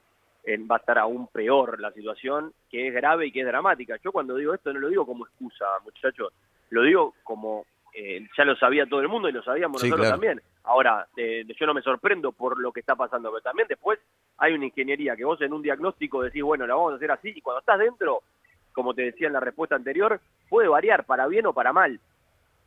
va 0.69 0.75
a 0.75 0.79
estar 0.79 0.99
aún 0.99 1.27
peor 1.27 1.79
la 1.79 1.91
situación, 1.91 2.53
que 2.69 2.87
es 2.87 2.93
grave 2.93 3.27
y 3.27 3.31
que 3.31 3.41
es 3.41 3.47
dramática. 3.47 3.97
Yo 4.03 4.11
cuando 4.11 4.35
digo 4.35 4.53
esto 4.53 4.71
no 4.71 4.79
lo 4.79 4.89
digo 4.89 5.05
como 5.05 5.25
excusa, 5.25 5.65
muchachos, 5.83 6.31
lo 6.69 6.83
digo 6.83 7.15
como 7.23 7.65
eh, 7.95 8.27
ya 8.37 8.45
lo 8.45 8.55
sabía 8.55 8.85
todo 8.85 9.01
el 9.01 9.07
mundo 9.07 9.29
y 9.29 9.31
lo 9.31 9.43
sabíamos 9.43 9.83
nosotros 9.83 10.09
también. 10.09 10.41
Ahora, 10.63 11.07
eh, 11.17 11.45
yo 11.59 11.65
no 11.65 11.73
me 11.73 11.81
sorprendo 11.81 12.31
por 12.31 12.59
lo 12.59 12.71
que 12.71 12.79
está 12.79 12.95
pasando, 12.95 13.31
pero 13.31 13.41
también 13.41 13.67
después 13.67 13.99
hay 14.37 14.53
una 14.53 14.65
ingeniería 14.65 15.15
que 15.15 15.25
vos 15.25 15.41
en 15.41 15.53
un 15.53 15.61
diagnóstico 15.61 16.21
decís, 16.21 16.43
bueno, 16.43 16.67
la 16.67 16.75
vamos 16.75 16.93
a 16.93 16.95
hacer 16.95 17.11
así, 17.11 17.33
y 17.35 17.41
cuando 17.41 17.59
estás 17.59 17.79
dentro, 17.79 18.21
como 18.71 18.93
te 18.93 19.03
decía 19.03 19.27
en 19.27 19.33
la 19.33 19.39
respuesta 19.39 19.75
anterior, 19.75 20.19
puede 20.49 20.67
variar 20.67 21.05
para 21.05 21.27
bien 21.27 21.45
o 21.45 21.53
para 21.53 21.73
mal 21.73 21.99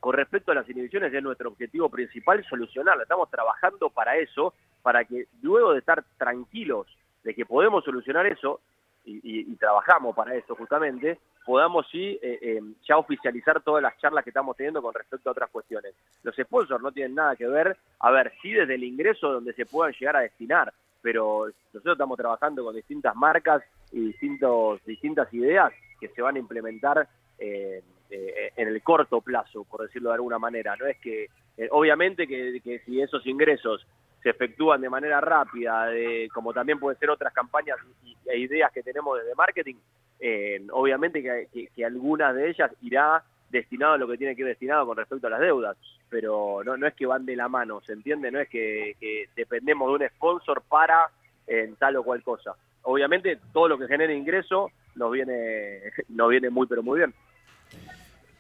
con 0.01 0.15
respecto 0.15 0.53
a 0.53 0.55
las 0.55 0.69
inhibiciones 0.69 1.13
es 1.13 1.23
nuestro 1.23 1.51
objetivo 1.51 1.89
principal 1.89 2.45
solucionarla. 2.49 3.03
Estamos 3.03 3.31
trabajando 3.31 3.91
para 3.91 4.17
eso, 4.17 4.55
para 4.83 5.05
que 5.05 5.27
luego 5.43 5.73
de 5.73 5.81
estar 5.81 6.05
tranquilos 6.17 6.87
de 7.25 7.35
que 7.35 7.45
podemos 7.45 7.85
solucionar 7.85 8.27
eso, 8.27 8.61
y, 9.07 9.55
trabajamos 9.57 10.15
para 10.17 10.35
eso 10.35 10.55
justamente, 10.57 11.19
podamos 11.45 11.87
sí 11.91 12.19
eh, 12.21 12.39
eh, 12.43 12.61
ya 12.87 12.99
oficializar 12.99 13.63
todas 13.63 13.83
las 13.83 13.97
charlas 13.99 14.25
que 14.25 14.31
estamos 14.31 14.57
teniendo 14.57 14.83
con 14.83 14.93
respecto 14.93 15.29
a 15.29 15.33
otras 15.33 15.51
cuestiones. 15.51 15.95
Los 16.23 16.35
sponsors 16.35 16.83
no 16.83 16.91
tienen 16.91 17.15
nada 17.15 17.37
que 17.37 17.47
ver, 17.47 17.77
a 18.01 18.11
ver, 18.11 18.33
sí 18.43 18.53
desde 18.53 18.75
el 18.75 18.85
ingreso 18.85 19.33
donde 19.33 19.53
se 19.53 19.65
puedan 19.65 19.95
llegar 19.95 20.17
a 20.17 20.21
destinar, 20.21 20.73
pero 21.03 21.47
nosotros 21.73 21.95
estamos 21.95 22.19
trabajando 22.19 22.65
con 22.65 22.75
distintas 22.75 23.15
marcas 23.15 23.63
y 23.93 24.01
distintos, 24.07 24.85
distintas 24.85 25.33
ideas 25.33 25.73
que 26.01 26.09
se 26.09 26.23
van 26.23 26.37
a 26.37 26.41
implementar 26.41 27.09
eh, 27.39 27.83
en 28.09 28.69
el 28.69 28.83
corto 28.83 29.21
plazo, 29.21 29.65
por 29.65 29.83
decirlo 29.83 30.11
de 30.11 30.15
alguna 30.15 30.39
manera. 30.39 30.77
No 30.77 30.87
es 30.87 30.99
que, 30.99 31.29
obviamente 31.71 32.27
que, 32.27 32.61
que 32.63 32.79
si 32.81 33.01
esos 33.01 33.27
ingresos 33.27 33.87
se 34.23 34.31
efectúan 34.31 34.81
de 34.81 34.91
manera 34.91 35.21
rápida, 35.21 35.87
de, 35.87 36.29
como 36.35 36.53
también 36.53 36.81
pueden 36.81 36.99
ser 36.99 37.11
otras 37.11 37.33
campañas 37.33 37.79
e 38.25 38.39
ideas 38.39 38.73
que 38.73 38.83
tenemos 38.83 39.19
desde 39.19 39.37
marketing, 39.37 39.77
eh, 40.19 40.67
obviamente 40.73 41.23
que, 41.23 41.69
que, 41.75 41.85
algunas 41.85 42.35
de 42.35 42.51
ellas 42.51 42.73
irá 42.83 43.23
destinado 43.51 43.93
a 43.93 43.99
lo 43.99 44.09
que 44.09 44.19
tiene 44.19 44.35
que 44.35 44.43
ir 44.43 44.49
destinado 44.49 44.87
con 44.87 44.97
respecto 44.97 45.29
a 45.29 45.31
las 45.31 45.41
deudas, 45.41 45.77
pero 46.09 46.63
no, 46.65 46.77
no 46.77 46.87
es 46.87 46.95
que 46.95 47.07
van 47.07 47.25
de 47.25 47.37
la 47.37 47.49
mano, 47.49 47.81
¿se 47.83 47.93
entiende? 47.93 48.33
No 48.33 48.41
es 48.41 48.49
que, 48.49 48.97
dependemos 49.37 49.89
de 49.89 50.05
un 50.05 50.11
sponsor 50.17 50.63
para 50.63 51.09
en 51.47 51.77
tal 51.77 51.97
o 51.97 52.03
cual 52.03 52.23
cosa. 52.25 52.57
Obviamente 52.89 53.39
todo 53.53 53.67
lo 53.67 53.79
que 53.79 53.89
genere 53.89 54.17
ingreso 54.17 54.71
nos 54.95 55.11
viene, 55.11 55.81
nos 56.09 56.31
viene 56.31 56.51
muy 56.51 56.67
pero 56.67 56.83
muy 56.83 56.99
bien. 56.99 57.15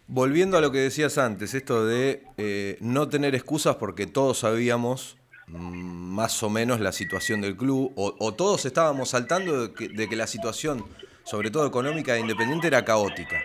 Volviendo 0.08 0.56
a 0.56 0.60
lo 0.60 0.70
que 0.70 0.78
decías 0.78 1.18
antes, 1.18 1.52
esto 1.54 1.84
de 1.84 2.22
eh, 2.36 2.78
no 2.80 3.08
tener 3.08 3.34
excusas 3.34 3.74
porque 3.76 4.06
todos 4.06 4.38
sabíamos 4.38 5.18
más 5.48 6.42
o 6.44 6.50
menos 6.50 6.80
la 6.80 6.92
situación 6.92 7.40
del 7.40 7.56
club, 7.56 7.92
o, 7.96 8.34
todos 8.34 8.66
estábamos 8.66 9.10
saltando 9.10 9.68
de 9.68 10.08
que, 10.08 10.16
la 10.16 10.26
situación, 10.26 10.84
sobre 11.24 11.50
todo 11.50 11.66
económica 11.66 12.14
de 12.14 12.20
Independiente, 12.20 12.66
era 12.68 12.84
caótica. 12.84 13.40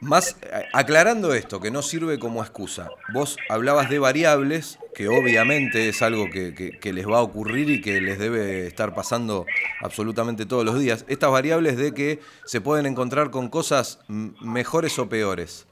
Más 0.00 0.38
aclarando 0.72 1.32
esto, 1.34 1.60
que 1.60 1.70
no 1.70 1.82
sirve 1.82 2.18
como 2.18 2.42
excusa, 2.42 2.90
vos 3.12 3.36
hablabas 3.48 3.88
de 3.88 3.98
variables, 3.98 4.78
que 4.94 5.08
obviamente 5.08 5.88
es 5.88 6.02
algo 6.02 6.28
que, 6.30 6.78
les 6.82 7.08
va 7.08 7.18
a 7.18 7.22
ocurrir 7.22 7.70
y 7.70 7.80
que 7.80 8.00
les 8.00 8.18
debe 8.18 8.66
estar 8.66 8.94
pasando 8.94 9.46
absolutamente 9.80 10.46
todos 10.46 10.64
los 10.64 10.78
días. 10.78 11.04
Estas 11.08 11.30
variables 11.30 11.76
de 11.76 11.94
que 11.94 12.20
se 12.44 12.60
pueden 12.60 12.86
encontrar 12.86 13.30
con 13.30 13.48
cosas 13.48 14.00
mejores 14.08 14.98
o 14.98 15.08
peores. 15.08 15.66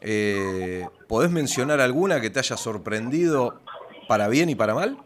Eh, 0.00 0.86
¿Podés 1.08 1.30
mencionar 1.30 1.80
alguna 1.80 2.20
que 2.20 2.30
te 2.30 2.40
haya 2.40 2.56
sorprendido 2.56 3.60
para 4.08 4.28
bien 4.28 4.50
y 4.50 4.54
para 4.54 4.74
mal? 4.74 4.98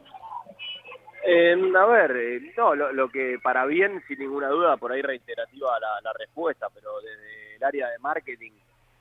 a 1.77 1.87
ver, 1.87 2.17
eh, 2.17 2.53
no, 2.57 2.75
lo, 2.75 3.09
que 3.09 3.38
para 3.43 3.67
bien, 3.67 4.03
sin 4.09 4.19
ninguna 4.19 4.49
duda, 4.49 4.77
por 4.77 4.93
ahí 4.93 5.03
reiterativa 5.03 5.79
la, 6.03 6.12
respuesta, 6.12 6.69
pero 6.75 6.91
desde 7.00 7.48
el 7.59 7.65
área 7.65 7.88
de 7.88 7.99
marketing, 7.99 8.53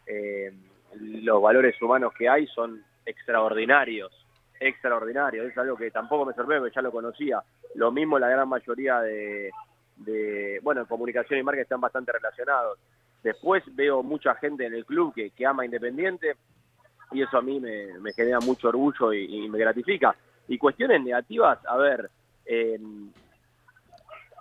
eh, 0.06 0.52
los 1.00 1.42
valores 1.42 1.80
humanos 1.82 2.14
que 2.18 2.28
hay 2.28 2.48
son 2.48 2.84
extraordinarios, 3.06 4.12
extraordinarios, 4.60 5.48
es 5.48 5.58
algo 5.58 5.78
que 5.78 5.92
tampoco 5.92 6.26
me 6.26 6.34
sorprende, 6.34 6.72
ya 6.76 6.82
lo 6.82 6.92
conocía. 6.92 7.42
Lo 7.76 7.92
mismo 7.92 8.20
la 8.20 8.30
gran 8.30 8.50
mayoría 8.50 9.00
de, 9.02 9.52
de 9.98 10.60
bueno, 10.64 10.86
comunicación 10.88 11.40
y 11.40 11.44
marketing 11.44 11.64
están 11.64 11.82
bastante 11.82 12.12
relacionados. 12.12 12.80
Después 13.24 13.64
veo 13.76 14.04
mucha 14.04 14.36
gente 14.36 14.66
en 14.66 14.74
el 14.74 14.86
club 14.86 15.14
que, 15.14 15.32
que 15.32 15.46
ama 15.46 15.66
Independiente, 15.66 16.36
y 17.12 17.22
eso 17.22 17.38
a 17.38 17.42
mí 17.42 17.60
me, 17.60 18.14
genera 18.14 18.40
mucho 18.40 18.70
orgullo 18.70 19.14
y, 19.14 19.48
me 19.50 19.58
gratifica. 19.58 20.16
Y 20.48 20.58
cuestiones 20.58 21.02
negativas, 21.04 21.60
a 21.66 21.78
ver, 21.78 22.10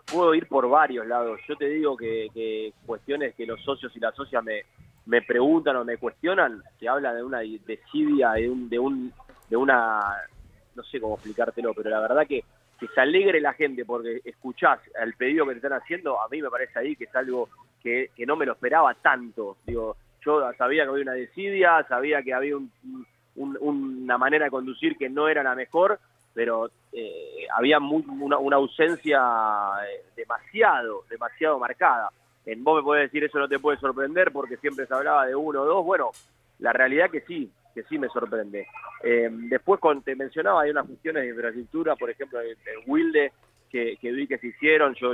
puedo 0.06 0.34
ir 0.34 0.46
por 0.46 0.68
varios 0.68 1.06
lados. 1.06 1.40
Yo 1.48 1.56
te 1.56 1.68
digo 1.68 1.96
que, 1.96 2.72
cuestiones 2.84 3.34
que 3.34 3.46
los 3.46 3.62
socios 3.62 3.94
y 3.96 4.00
las 4.00 4.14
socias 4.14 4.42
me, 4.42 4.62
me 5.06 5.22
preguntan 5.22 5.76
o 5.76 5.84
me 5.84 5.98
cuestionan, 5.98 6.62
se 6.78 6.88
habla 6.88 7.12
de 7.12 7.22
una 7.22 7.40
desidia, 7.40 8.32
de, 8.32 8.48
un, 8.48 8.68
de, 8.68 8.78
un, 8.78 9.12
de 9.50 9.56
una, 9.56 10.00
no 10.74 10.82
sé 10.84 11.00
cómo 11.00 11.14
explicártelo, 11.14 11.74
pero 11.74 11.90
la 11.90 12.00
verdad 12.00 12.26
que, 12.26 12.44
que 12.78 12.88
se 12.88 13.00
alegre 13.00 13.40
la 13.40 13.52
gente 13.54 13.84
porque 13.84 14.20
escuchás 14.24 14.78
el 15.02 15.14
pedido 15.14 15.44
que 15.46 15.52
te 15.52 15.58
están 15.58 15.80
haciendo, 15.80 16.20
a 16.20 16.28
mí 16.28 16.40
me 16.40 16.50
parece 16.50 16.78
ahí 16.78 16.96
que 16.96 17.04
es 17.04 17.16
algo 17.16 17.48
que, 17.82 18.10
que 18.14 18.26
no 18.26 18.36
me 18.36 18.46
lo 18.46 18.52
esperaba 18.52 18.94
tanto. 18.94 19.56
Digo, 19.66 19.96
yo 20.24 20.52
sabía 20.58 20.84
que 20.84 20.90
había 20.90 21.02
una 21.02 21.12
desidia, 21.12 21.84
sabía 21.88 22.22
que 22.22 22.34
había 22.34 22.56
una 23.36 24.18
manera 24.18 24.46
de 24.46 24.50
conducir 24.50 24.96
que 24.96 25.08
no 25.08 25.28
era 25.28 25.42
la 25.42 25.54
mejor, 25.54 25.98
pero 26.36 26.70
eh, 26.92 27.46
había 27.56 27.78
una, 27.78 28.56
ausencia 28.56 29.18
eh, 29.88 30.04
demasiado, 30.14 31.04
demasiado 31.08 31.58
marcada. 31.58 32.10
En 32.44 32.62
vos 32.62 32.76
me 32.76 32.82
podés 32.82 33.04
decir 33.04 33.24
eso 33.24 33.38
no 33.38 33.48
te 33.48 33.58
puede 33.58 33.78
sorprender 33.78 34.30
porque 34.32 34.58
siempre 34.58 34.86
se 34.86 34.92
hablaba 34.92 35.26
de 35.26 35.34
uno 35.34 35.62
o 35.62 35.64
dos. 35.64 35.84
Bueno, 35.84 36.10
la 36.58 36.74
realidad 36.74 37.10
que 37.10 37.22
sí, 37.22 37.50
que 37.74 37.84
sí 37.84 37.98
me 37.98 38.08
sorprende. 38.08 38.68
Eh, 39.02 39.30
después, 39.32 39.80
te 40.04 40.14
mencionaba, 40.14 40.60
hay 40.60 40.70
unas 40.70 40.86
cuestiones 40.86 41.22
de 41.22 41.30
infraestructura, 41.30 41.96
por 41.96 42.10
ejemplo, 42.10 42.38
en 42.42 42.56
Wilde, 42.86 43.32
que, 43.70 43.96
vi 44.02 44.26
que 44.26 44.36
se 44.36 44.48
hicieron. 44.48 44.94
Yo, 44.94 45.12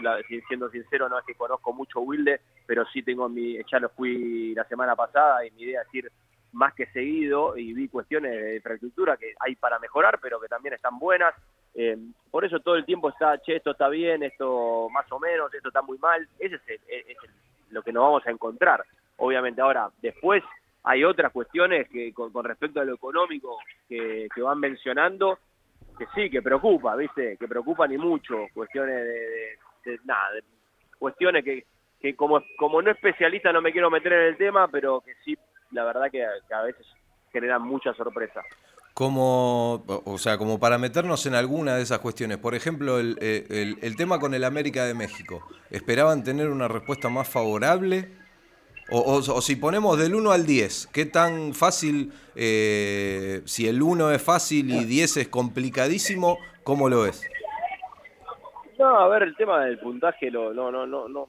siendo 0.49 0.71
sincero, 0.71 1.09
no 1.09 1.21
es 1.21 1.25
que 1.25 1.35
conozco 1.35 1.73
mucho 1.73 2.01
Wilde, 2.01 2.41
pero 2.67 2.85
sí 2.87 3.05
tengo 3.05 3.29
mi, 3.29 3.59
ya 3.71 3.79
lo 3.79 3.91
fui 3.91 4.55
la 4.55 4.65
semana 4.65 4.97
pasada 4.97 5.47
y 5.47 5.53
mi 5.53 5.63
idea 5.63 5.83
es 5.83 5.95
ir 5.95 6.11
más 6.53 6.75
que 6.75 6.87
seguido 6.87 7.57
y 7.57 7.73
vi 7.73 7.89
cuestiones 7.89 8.33
de 8.33 8.57
infraestructura 8.57 9.17
que 9.17 9.35
hay 9.41 9.57
para 9.57 9.79
mejorar, 9.79 10.19
pero 10.21 10.41
que 10.41 10.49
también 10.49 10.75
están 10.75 10.99
buenas. 10.99 11.35
Eh, 11.75 11.97
por 12.31 12.45
eso 12.45 12.61
todo 12.61 12.77
el 12.77 12.85
tiempo 12.85 13.09
está, 13.09 13.39
che, 13.39 13.57
esto 13.57 13.73
está 13.73 13.89
bien, 13.89 14.23
esto 14.23 14.89
más 14.91 15.11
o 15.11 15.19
menos, 15.19 15.53
esto 15.55 15.69
está 15.69 15.83
muy 15.83 15.99
mal. 15.99 16.29
Ese 16.39 16.57
es, 16.67 17.17
lo 17.71 17.83
que 17.83 17.93
nos 17.93 18.03
vamos 18.03 18.27
a 18.27 18.31
encontrar. 18.31 18.85
Obviamente 19.17 19.61
ahora, 19.61 19.91
después 20.03 20.43
hay 20.85 21.05
otras 21.05 21.33
cuestiones 21.33 21.89
que 21.89 22.13
con, 22.13 22.33
respecto 22.45 22.81
a 22.81 22.85
lo 22.85 22.95
económico 22.95 23.59
que, 23.89 24.29
que 24.35 24.43
van 24.43 24.61
mencionando 24.61 25.39
que 25.99 26.07
sí, 26.15 26.31
que 26.31 26.43
preocupa, 26.43 26.97
¿viste? 26.97 27.37
Que 27.37 27.49
preocupa 27.49 27.87
ni 27.87 27.99
mucho, 27.99 28.47
cuestiones 28.55 28.97
de, 29.85 29.99
nada, 30.05 30.31
cuestiones 30.99 31.45
que, 31.45 31.65
que 32.01 32.15
como, 32.17 32.43
como 32.57 32.81
no 32.83 32.91
especialista 32.91 33.53
no 33.53 33.61
me 33.61 33.73
quiero 33.73 33.91
meter 33.91 34.13
en 34.13 34.27
el 34.29 34.37
tema, 34.37 34.69
pero 34.69 35.01
que 35.01 35.15
sí, 35.25 35.37
la 35.73 35.85
verdad 35.85 36.11
que, 36.11 36.25
a 36.25 36.63
veces 36.63 36.87
generan 37.33 37.63
mucha 37.63 37.93
sorpresa. 37.95 38.43
Como, 38.95 39.85
o 40.05 40.19
sea, 40.19 40.37
como 40.37 40.61
para 40.61 40.77
meternos 40.79 41.25
en 41.27 41.35
alguna 41.35 41.77
de 41.77 41.83
esas 41.83 42.01
cuestiones, 42.01 42.39
por 42.39 42.55
ejemplo, 42.55 42.99
el, 42.99 43.17
el, 43.21 43.79
el 43.81 43.97
tema 43.97 44.21
con 44.21 44.35
el 44.35 44.45
América 44.45 44.85
de 44.85 44.95
México, 44.95 45.43
¿esperaban 45.71 46.23
tener 46.23 46.51
una 46.51 46.69
respuesta 46.69 47.09
más 47.09 47.29
favorable? 47.29 48.11
O, 48.95 49.41
si 49.41 49.57
ponemos 49.57 49.99
del 49.99 50.15
1 50.15 50.33
al 50.33 50.45
10, 50.45 50.89
¿qué 50.93 51.07
tan 51.07 51.55
fácil, 51.55 52.13
eh, 52.35 53.41
si 53.47 53.67
el 53.67 53.81
1 53.81 54.11
es 54.11 54.23
fácil 54.23 54.71
y 54.71 54.85
10 54.85 55.17
es 55.17 55.29
complicadísimo, 55.29 56.37
cómo 56.63 56.91
lo 56.91 57.07
es? 57.07 57.23
No, 58.79 58.99
a 58.99 59.09
ver, 59.09 59.23
el 59.23 59.37
tema 59.37 59.65
del 59.65 59.79
puntaje, 59.79 60.31
lo, 60.31 60.53
no, 60.53 60.71
no, 60.71 60.87
no, 60.87 61.09
no, 61.09 61.29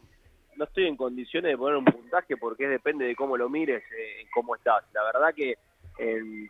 no 0.55 0.65
estoy 0.65 0.87
en 0.87 0.95
condiciones 0.95 1.51
de 1.51 1.57
poner 1.57 1.77
un 1.77 1.85
puntaje 1.85 2.37
porque 2.37 2.67
depende 2.67 3.05
de 3.05 3.15
cómo 3.15 3.37
lo 3.37 3.49
mires, 3.49 3.83
eh, 3.91 4.25
cómo 4.33 4.55
estás. 4.55 4.83
La 4.93 5.03
verdad 5.03 5.33
que 5.35 5.55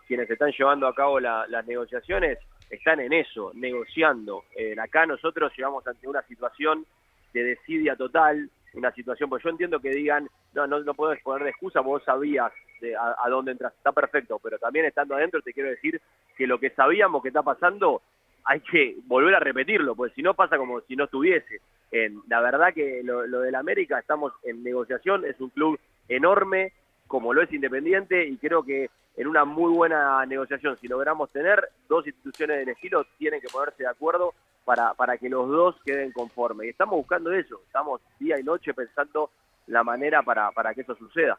quienes 0.07 0.29
están 0.29 0.53
llevando 0.57 0.87
a 0.87 0.95
cabo 0.95 1.19
las 1.19 1.67
negociaciones 1.67 2.39
están 2.69 3.01
en 3.01 3.11
eso, 3.11 3.51
negociando. 3.53 4.45
acá 4.81 5.05
nosotros 5.05 5.51
llevamos 5.57 5.85
ante 5.85 6.07
una 6.07 6.21
situación 6.23 6.85
de 7.33 7.43
desidia 7.43 7.97
total, 7.97 8.49
una 8.73 8.91
situación, 8.91 9.29
pues 9.29 9.43
yo 9.43 9.49
entiendo 9.49 9.79
que 9.79 9.89
digan, 9.89 10.27
no, 10.53 10.67
no, 10.67 10.79
no 10.79 10.93
puedes 10.93 11.21
poner 11.21 11.43
de 11.43 11.49
excusa, 11.49 11.81
vos 11.81 12.03
sabías 12.03 12.51
de 12.81 12.95
a, 12.95 13.29
dónde 13.29 13.51
entras, 13.51 13.73
está 13.73 13.91
perfecto, 13.91 14.39
pero 14.41 14.57
también 14.57 14.85
estando 14.85 15.15
adentro 15.15 15.41
te 15.41 15.53
quiero 15.53 15.69
decir 15.69 16.01
que 16.35 16.47
lo 16.47 16.59
que 16.59 16.71
sabíamos 16.71 17.21
que 17.21 17.29
está 17.29 17.41
pasando 17.41 18.01
hay 18.45 18.59
que 18.61 18.97
volver 19.05 19.35
a 19.35 19.39
repetirlo, 19.39 19.95
pues 19.95 20.13
si 20.13 20.21
no 20.21 20.33
pasa 20.33 20.57
como 20.57 20.81
si 20.81 20.95
no 20.95 21.05
estuviese. 21.05 21.61
En, 21.91 22.21
la 22.27 22.41
verdad 22.41 22.73
que 22.73 23.01
lo, 23.03 23.25
lo 23.27 23.41
del 23.41 23.55
América 23.55 23.99
estamos 23.99 24.33
en 24.43 24.63
negociación, 24.63 25.25
es 25.25 25.39
un 25.39 25.49
club 25.49 25.79
enorme, 26.07 26.73
como 27.07 27.33
lo 27.33 27.41
es 27.41 27.53
Independiente, 27.53 28.25
y 28.25 28.37
creo 28.37 28.63
que 28.63 28.89
en 29.15 29.27
una 29.27 29.45
muy 29.45 29.71
buena 29.71 30.25
negociación, 30.25 30.77
si 30.79 30.87
logramos 30.87 31.29
tener 31.31 31.69
dos 31.87 32.05
instituciones 32.07 32.57
del 32.59 32.69
estilo, 32.69 33.05
tienen 33.17 33.41
que 33.41 33.47
ponerse 33.47 33.83
de 33.83 33.89
acuerdo 33.89 34.33
para, 34.65 34.93
para 34.93 35.17
que 35.17 35.29
los 35.29 35.47
dos 35.47 35.75
queden 35.85 36.11
conformes. 36.11 36.67
Y 36.67 36.69
estamos 36.69 36.95
buscando 36.95 37.31
eso, 37.31 37.61
estamos 37.65 38.01
día 38.19 38.39
y 38.39 38.43
noche 38.43 38.73
pensando 38.73 39.29
la 39.67 39.83
manera 39.83 40.23
para, 40.23 40.51
para 40.51 40.73
que 40.73 40.81
eso 40.81 40.95
suceda. 40.95 41.37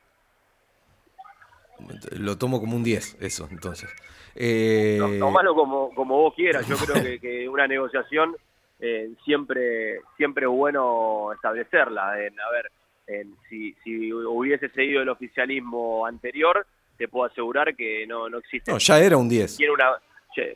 Lo 2.18 2.38
tomo 2.38 2.60
como 2.60 2.76
un 2.76 2.84
10, 2.84 3.18
eso, 3.20 3.48
entonces. 3.50 3.90
Eh... 4.34 4.98
No, 5.18 5.30
malo 5.30 5.54
como, 5.54 5.90
como 5.94 6.16
vos 6.16 6.34
quieras. 6.34 6.66
Yo 6.66 6.76
creo 6.76 7.02
que, 7.02 7.18
que 7.18 7.48
una 7.48 7.66
negociación 7.66 8.36
eh, 8.80 9.10
siempre, 9.24 10.00
siempre 10.16 10.44
es 10.44 10.50
bueno 10.50 11.32
establecerla. 11.32 12.22
En, 12.22 12.38
a 12.40 12.50
ver, 12.50 12.70
en, 13.06 13.34
si, 13.48 13.72
si 13.84 14.12
hubiese 14.12 14.68
seguido 14.70 15.02
el 15.02 15.08
oficialismo 15.08 16.06
anterior, 16.06 16.66
te 16.96 17.08
puedo 17.08 17.26
asegurar 17.26 17.74
que 17.74 18.06
no, 18.06 18.28
no 18.28 18.38
existe. 18.38 18.70
No, 18.70 18.78
ya 18.78 18.98
era 18.98 19.16
un 19.16 19.28
10. 19.28 19.58
Una, 19.72 19.98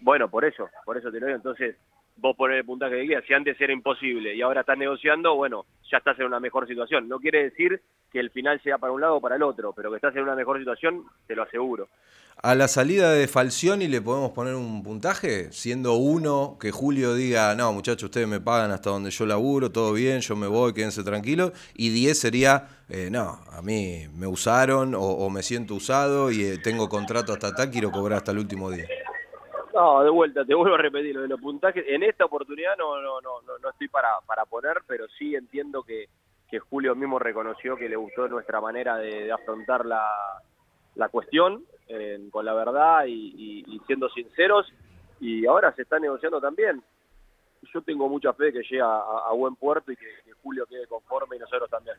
bueno, 0.00 0.28
por 0.28 0.44
eso, 0.44 0.68
por 0.84 0.96
eso 0.96 1.10
te 1.10 1.20
lo 1.20 1.26
digo. 1.26 1.36
Entonces, 1.36 1.76
vos 2.20 2.36
poner 2.36 2.58
el 2.58 2.64
puntaje 2.64 2.96
que 2.96 3.06
quieras. 3.06 3.24
Si 3.26 3.34
antes 3.34 3.60
era 3.60 3.72
imposible 3.72 4.34
y 4.34 4.42
ahora 4.42 4.60
estás 4.60 4.78
negociando, 4.78 5.34
bueno, 5.34 5.66
ya 5.90 5.98
estás 5.98 6.18
en 6.18 6.26
una 6.26 6.40
mejor 6.40 6.66
situación. 6.66 7.08
No 7.08 7.18
quiere 7.18 7.44
decir 7.44 7.80
que 8.12 8.20
el 8.20 8.30
final 8.30 8.60
sea 8.62 8.78
para 8.78 8.92
un 8.92 9.00
lado 9.00 9.16
o 9.16 9.20
para 9.20 9.36
el 9.36 9.42
otro, 9.42 9.72
pero 9.72 9.90
que 9.90 9.96
estás 9.96 10.14
en 10.16 10.22
una 10.22 10.34
mejor 10.34 10.58
situación, 10.58 11.04
te 11.26 11.34
lo 11.34 11.42
aseguro. 11.42 11.88
A 12.40 12.54
la 12.54 12.68
salida 12.68 13.12
de 13.12 13.26
Falcioni 13.26 13.88
le 13.88 14.00
podemos 14.00 14.30
poner 14.30 14.54
un 14.54 14.84
puntaje, 14.84 15.50
siendo 15.50 15.94
uno 15.94 16.56
que 16.60 16.70
Julio 16.70 17.14
diga, 17.14 17.52
no 17.56 17.72
muchachos, 17.72 18.04
ustedes 18.04 18.28
me 18.28 18.40
pagan 18.40 18.70
hasta 18.70 18.90
donde 18.90 19.10
yo 19.10 19.26
laburo, 19.26 19.72
todo 19.72 19.92
bien, 19.92 20.20
yo 20.20 20.36
me 20.36 20.46
voy, 20.46 20.72
quédense 20.72 21.02
tranquilos, 21.02 21.50
y 21.74 21.90
10 21.90 22.16
sería, 22.16 22.68
eh, 22.88 23.08
no, 23.10 23.40
a 23.50 23.60
mí 23.60 24.06
me 24.14 24.28
usaron 24.28 24.94
o, 24.96 25.28
me 25.30 25.42
siento 25.42 25.74
usado 25.74 26.30
y 26.30 26.44
eh, 26.44 26.58
tengo 26.62 26.88
contrato 26.88 27.32
hasta 27.32 27.48
acá, 27.48 27.72
quiero 27.72 27.90
cobrar 27.90 28.18
hasta 28.18 28.30
el 28.30 28.38
último 28.38 28.70
día. 28.70 28.86
No, 29.74 30.02
de 30.02 30.10
vuelta, 30.10 30.44
te 30.44 30.54
vuelvo 30.54 30.74
a 30.74 30.78
repetir 30.78 31.14
lo 31.14 31.22
de 31.22 31.28
los 31.28 31.40
puntajes. 31.40 31.84
En 31.88 32.02
esta 32.02 32.24
oportunidad 32.24 32.76
no, 32.76 33.00
no, 33.00 33.20
no, 33.20 33.40
no 33.62 33.70
estoy 33.70 33.88
para, 33.88 34.08
para 34.26 34.44
poner, 34.46 34.82
pero 34.86 35.06
sí 35.18 35.34
entiendo 35.34 35.82
que, 35.82 36.08
que 36.48 36.58
Julio 36.58 36.94
mismo 36.94 37.18
reconoció 37.18 37.76
que 37.76 37.88
le 37.88 37.96
gustó 37.96 38.26
nuestra 38.28 38.60
manera 38.60 38.96
de, 38.96 39.30
afrontar 39.30 39.84
la, 39.84 40.06
la 40.94 41.08
cuestión 41.08 41.64
con 42.30 42.44
la 42.44 42.52
verdad 42.52 43.04
y, 43.06 43.80
siendo 43.86 44.08
sinceros. 44.10 44.66
Y 45.20 45.46
ahora 45.46 45.74
se 45.74 45.82
está 45.82 45.98
negociando 45.98 46.40
también. 46.40 46.82
Yo 47.74 47.82
tengo 47.82 48.08
mucha 48.08 48.32
fe 48.32 48.44
de 48.44 48.52
que 48.52 48.62
llegue 48.62 48.80
a, 48.80 49.32
buen 49.34 49.56
puerto 49.56 49.92
y 49.92 49.96
que, 49.96 50.06
Julio 50.42 50.64
quede 50.66 50.86
conforme 50.86 51.36
y 51.36 51.40
nosotros 51.40 51.68
también. 51.68 51.96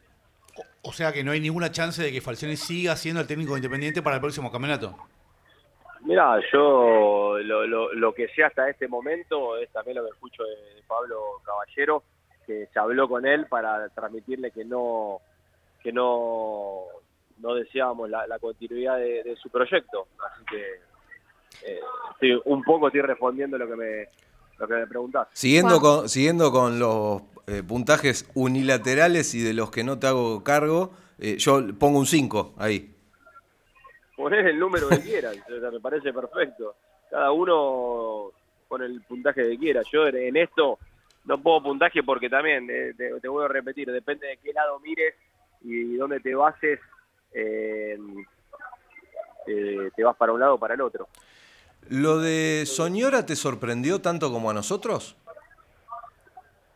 O, 0.81 0.93
sea 0.93 1.11
que 1.11 1.23
no 1.23 1.31
hay 1.31 1.39
ninguna 1.39 1.71
chance 1.71 2.01
de 2.01 2.11
que 2.11 2.21
Falcioni 2.21 2.55
siga 2.55 2.95
siendo 2.95 3.21
el 3.21 3.27
técnico 3.27 3.55
independiente 3.55 4.01
para 4.01 4.15
el 4.15 4.21
próximo 4.21 4.51
campeonato. 4.51 4.95
Mira, 6.01 6.39
yo 6.51 7.37
lo, 7.39 7.67
lo, 7.67 7.93
lo, 7.93 8.13
que 8.13 8.27
sé 8.29 8.43
hasta 8.43 8.69
este 8.69 8.87
momento 8.87 9.57
es 9.57 9.69
también 9.71 9.97
lo 9.97 10.03
que 10.03 10.11
escucho 10.11 10.43
de 10.43 10.81
Pablo 10.87 11.41
Caballero, 11.43 12.03
que 12.45 12.67
se 12.71 12.79
habló 12.79 13.07
con 13.09 13.25
él 13.25 13.47
para 13.47 13.89
transmitirle 13.89 14.51
que 14.51 14.65
no 14.65 15.19
que 15.83 15.91
no 15.91 16.85
no 17.39 17.53
deseábamos 17.53 18.09
la, 18.09 18.39
continuidad 18.39 18.97
de, 18.97 19.35
su 19.41 19.49
proyecto. 19.49 20.07
Así 20.25 20.43
que 20.45 22.27
eh, 22.27 22.39
un 22.45 22.63
poco 22.63 22.87
estoy 22.87 23.01
respondiendo 23.01 23.57
lo 23.57 23.67
que 23.67 23.75
me 23.75 24.07
lo 24.57 24.67
que 24.67 24.73
me 24.73 24.87
preguntás. 24.87 25.27
Siguiendo 25.33 25.79
con 25.79 26.09
siguiendo 26.09 26.51
con 26.51 26.79
los 26.79 27.21
eh, 27.47 27.63
puntajes 27.65 28.29
unilaterales 28.33 29.33
y 29.35 29.41
de 29.41 29.53
los 29.53 29.71
que 29.71 29.83
no 29.83 29.99
te 29.99 30.07
hago 30.07 30.43
cargo 30.43 30.91
eh, 31.17 31.37
yo 31.37 31.61
pongo 31.77 31.99
un 31.99 32.05
5 32.05 32.55
ahí 32.57 32.95
poner 34.21 34.47
el 34.47 34.59
número 34.59 34.89
que 34.89 34.99
quieras 34.99 35.37
me 35.47 35.79
parece 35.79 36.11
perfecto 36.11 36.75
cada 37.09 37.31
uno 37.31 38.31
pone 38.67 38.85
el 38.85 39.01
puntaje 39.01 39.49
que 39.49 39.57
quiera 39.57 39.81
yo 39.91 40.07
en 40.07 40.35
esto 40.35 40.77
no 41.25 41.41
pongo 41.41 41.63
puntaje 41.63 42.01
porque 42.03 42.29
también, 42.29 42.67
eh, 42.69 42.93
te, 42.97 43.27
voy 43.27 43.45
a 43.45 43.47
repetir, 43.47 43.91
depende 43.91 44.27
de 44.27 44.37
qué 44.37 44.51
lado 44.53 44.79
mires 44.79 45.13
y 45.61 45.95
dónde 45.95 46.19
te 46.19 46.33
bases, 46.33 46.79
eh, 47.33 47.97
te 49.45 50.03
vas 50.03 50.15
para 50.15 50.31
un 50.31 50.39
lado 50.39 50.55
o 50.55 50.59
para 50.59 50.73
el 50.73 50.81
otro. 50.81 51.07
¿Lo 51.89 52.19
de 52.19 52.63
Soñora 52.65 53.25
te 53.25 53.35
sorprendió 53.35 54.01
tanto 54.01 54.31
como 54.31 54.49
a 54.49 54.53
nosotros? 54.53 55.15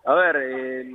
A 0.06 0.14
ver, 0.14 0.86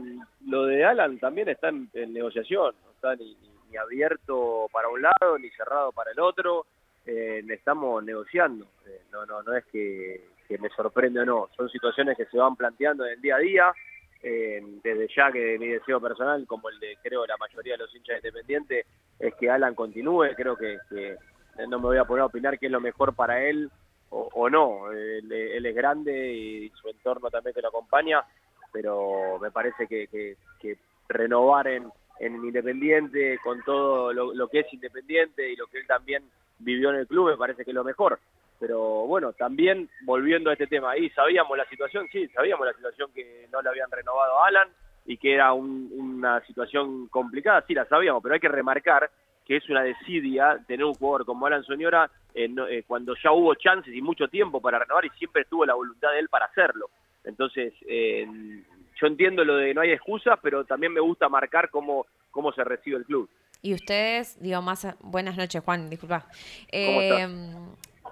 lo 0.46 0.66
de 0.66 0.84
Alan 0.84 1.18
también 1.18 1.48
está 1.48 1.68
en, 1.68 1.90
negociación, 2.12 2.74
no 2.84 2.90
está 2.92 3.16
ni, 3.16 3.36
abierto 3.76 4.68
para 4.72 4.88
un 4.88 5.02
lado 5.02 5.38
ni 5.38 5.50
cerrado 5.50 5.92
para 5.92 6.12
el 6.12 6.20
otro, 6.20 6.66
eh, 7.06 7.42
estamos 7.48 8.02
negociando, 8.04 8.66
no, 9.12 9.26
no, 9.26 9.42
no 9.42 9.54
es 9.54 9.64
que 9.66 10.22
que 10.48 10.58
me 10.58 10.70
sorprende 10.70 11.20
o 11.20 11.26
no. 11.26 11.48
Son 11.54 11.68
situaciones 11.68 12.16
que 12.16 12.24
se 12.24 12.38
van 12.38 12.56
planteando 12.56 13.04
en 13.04 13.12
el 13.12 13.20
día 13.20 13.36
a 13.36 13.38
día, 13.38 13.72
eh, 14.22 14.60
desde 14.82 15.08
ya 15.14 15.30
que 15.30 15.58
mi 15.58 15.68
deseo 15.68 16.00
personal, 16.00 16.44
como 16.46 16.70
el 16.70 16.80
de 16.80 16.96
creo 17.02 17.26
la 17.26 17.36
mayoría 17.36 17.74
de 17.74 17.84
los 17.84 17.94
hinchas 17.94 18.16
independientes, 18.16 18.86
es 19.18 19.34
que 19.34 19.50
Alan 19.50 19.74
continúe. 19.74 20.34
Creo 20.34 20.56
que, 20.56 20.78
no 21.68 21.78
me 21.78 21.86
voy 21.86 21.98
a 21.98 22.04
poner 22.04 22.22
a 22.22 22.26
opinar 22.26 22.58
qué 22.58 22.66
es 22.66 22.72
lo 22.72 22.80
mejor 22.80 23.14
para 23.14 23.44
él 23.44 23.70
o, 24.10 24.48
no. 24.48 24.90
Él, 24.90 25.30
es 25.30 25.74
grande 25.74 26.32
y 26.32 26.70
su 26.70 26.88
entorno 26.88 27.28
también 27.30 27.54
que 27.54 27.60
lo 27.60 27.68
acompaña, 27.68 28.24
pero 28.72 29.38
me 29.38 29.50
parece 29.50 29.86
que, 29.86 30.36
renovar 31.10 31.68
en, 31.68 31.90
en 32.20 32.34
Independiente 32.36 33.38
con 33.42 33.62
todo 33.62 34.12
lo, 34.12 34.48
que 34.48 34.60
es 34.60 34.72
Independiente 34.72 35.50
y 35.50 35.56
lo 35.56 35.66
que 35.66 35.78
él 35.78 35.86
también 35.86 36.24
vivió 36.58 36.90
en 36.90 36.96
el 36.96 37.06
club, 37.06 37.30
me 37.30 37.36
parece 37.36 37.64
que 37.64 37.70
es 37.70 37.74
lo 37.74 37.84
mejor 37.84 38.18
pero 38.60 39.06
bueno, 39.06 39.32
también 39.34 39.88
volviendo 40.02 40.50
a 40.50 40.54
este 40.54 40.66
tema, 40.66 40.90
ahí 40.90 41.08
sabíamos 41.10 41.56
la 41.56 41.64
situación, 41.66 42.08
sí, 42.10 42.26
sabíamos 42.28 42.66
la 42.66 42.72
situación 42.72 43.08
que 43.14 43.46
no 43.52 43.62
le 43.62 43.68
habían 43.68 43.88
renovado 43.88 44.36
a 44.36 44.48
Alan 44.48 44.68
y 45.06 45.16
que 45.16 45.34
era 45.34 45.52
una 45.52 46.44
situación 46.44 47.06
complicada, 47.06 47.64
sí 47.66 47.74
la 47.74 47.84
sabíamos, 47.84 48.22
pero 48.22 48.34
hay 48.34 48.40
que 48.40 48.48
remarcar 48.48 49.10
que 49.46 49.56
es 49.56 49.68
una 49.70 49.82
desidia 49.82 50.58
tener 50.66 50.84
un 50.84 50.94
jugador 50.94 51.24
como 51.24 51.46
Alan 51.46 51.64
Soñora 51.64 52.10
eh, 52.34 52.84
cuando 52.86 53.14
ya 53.22 53.32
hubo 53.32 53.54
chances 53.54 53.94
y 53.94 54.02
mucho 54.02 54.28
tiempo 54.28 54.60
para 54.60 54.78
renovar 54.78 55.06
y 55.06 55.10
siempre 55.10 55.46
tuvo 55.46 55.64
la 55.64 55.74
voluntad 55.74 56.10
de 56.12 56.18
él 56.18 56.28
para 56.28 56.46
hacerlo. 56.46 56.90
Entonces, 57.24 57.72
eh, 57.86 58.26
yo 59.00 59.06
entiendo 59.06 59.44
lo 59.44 59.56
de 59.56 59.74
no 59.74 59.80
hay 59.80 59.92
excusas, 59.92 60.38
pero 60.42 60.64
también 60.64 60.92
me 60.92 61.00
gusta 61.00 61.28
marcar 61.28 61.70
cómo, 61.70 62.06
cómo 62.30 62.52
se 62.52 62.64
recibe 62.64 62.98
el 62.98 63.04
club. 63.04 63.28
Y 63.60 63.74
ustedes, 63.74 64.40
digo, 64.40 64.62
más 64.62 64.86
buenas 65.00 65.36
noches, 65.36 65.62
Juan, 65.64 65.90
disculpa. 65.90 66.26
Eh, 66.70 67.26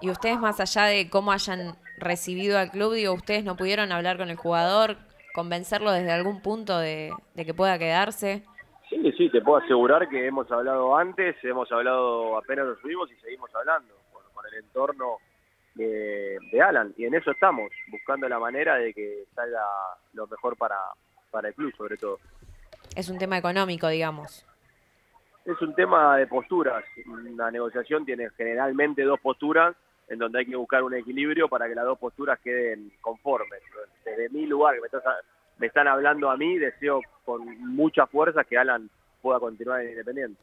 y 0.01 0.09
ustedes, 0.09 0.39
más 0.39 0.59
allá 0.59 0.85
de 0.85 1.09
cómo 1.09 1.31
hayan 1.31 1.75
recibido 1.97 2.59
al 2.59 2.69
club, 2.69 2.93
digo, 2.93 3.13
ustedes 3.13 3.43
no 3.43 3.55
pudieron 3.55 3.91
hablar 3.91 4.17
con 4.17 4.29
el 4.29 4.35
jugador, 4.35 4.97
convencerlo 5.33 5.91
desde 5.91 6.11
algún 6.11 6.41
punto 6.41 6.77
de, 6.77 7.11
que 7.35 7.53
pueda 7.53 7.79
quedarse. 7.79 8.43
Sí, 8.89 9.11
sí, 9.17 9.29
te 9.29 9.41
puedo 9.41 9.57
asegurar 9.57 10.07
que 10.07 10.27
hemos 10.27 10.49
hablado 10.51 10.95
antes, 10.95 11.35
hemos 11.43 11.71
hablado 11.71 12.37
apenas 12.37 12.67
nos 12.67 12.79
subimos 12.79 13.11
y 13.11 13.15
seguimos 13.15 13.53
hablando 13.55 13.93
con, 14.11 14.45
el 14.51 14.63
entorno 14.63 15.17
de, 15.77 16.61
Alan. 16.61 16.93
Y 16.97 17.05
en 17.05 17.15
eso 17.15 17.31
estamos, 17.31 17.71
buscando 17.89 18.27
la 18.27 18.39
manera 18.39 18.75
de 18.75 18.93
que 18.93 19.25
salga 19.33 19.63
lo 20.13 20.27
mejor 20.27 20.57
para, 20.57 20.77
para 21.31 21.49
el 21.49 21.53
club, 21.53 21.73
sobre 21.75 21.97
todo. 21.97 22.19
Es 22.95 23.09
un 23.09 23.17
tema 23.17 23.37
económico, 23.37 23.87
digamos. 23.87 24.45
Es 25.45 25.61
un 25.61 25.73
tema 25.75 26.17
de 26.17 26.27
posturas. 26.27 26.83
Una 27.05 27.51
negociación 27.51 28.05
tiene 28.05 28.29
generalmente 28.31 29.03
dos 29.03 29.19
posturas 29.19 29.75
en 30.07 30.19
donde 30.19 30.39
hay 30.39 30.45
que 30.45 30.55
buscar 30.55 30.83
un 30.83 30.93
equilibrio 30.93 31.47
para 31.47 31.67
que 31.67 31.75
las 31.75 31.85
dos 31.85 31.99
posturas 31.99 32.39
queden 32.39 32.91
conformes. 33.01 33.61
Desde 34.05 34.29
mi 34.29 34.45
lugar, 34.45 34.75
que 34.75 34.81
me, 35.57 35.67
están 35.67 35.87
hablando 35.87 36.29
a 36.29 36.37
mí, 36.37 36.57
deseo 36.57 37.01
con 37.25 37.45
mucha 37.75 38.07
fuerza 38.07 38.43
que 38.43 38.57
Alan 38.57 38.89
pueda 39.21 39.39
continuar 39.39 39.81
en 39.81 39.89
Independiente. 39.89 40.41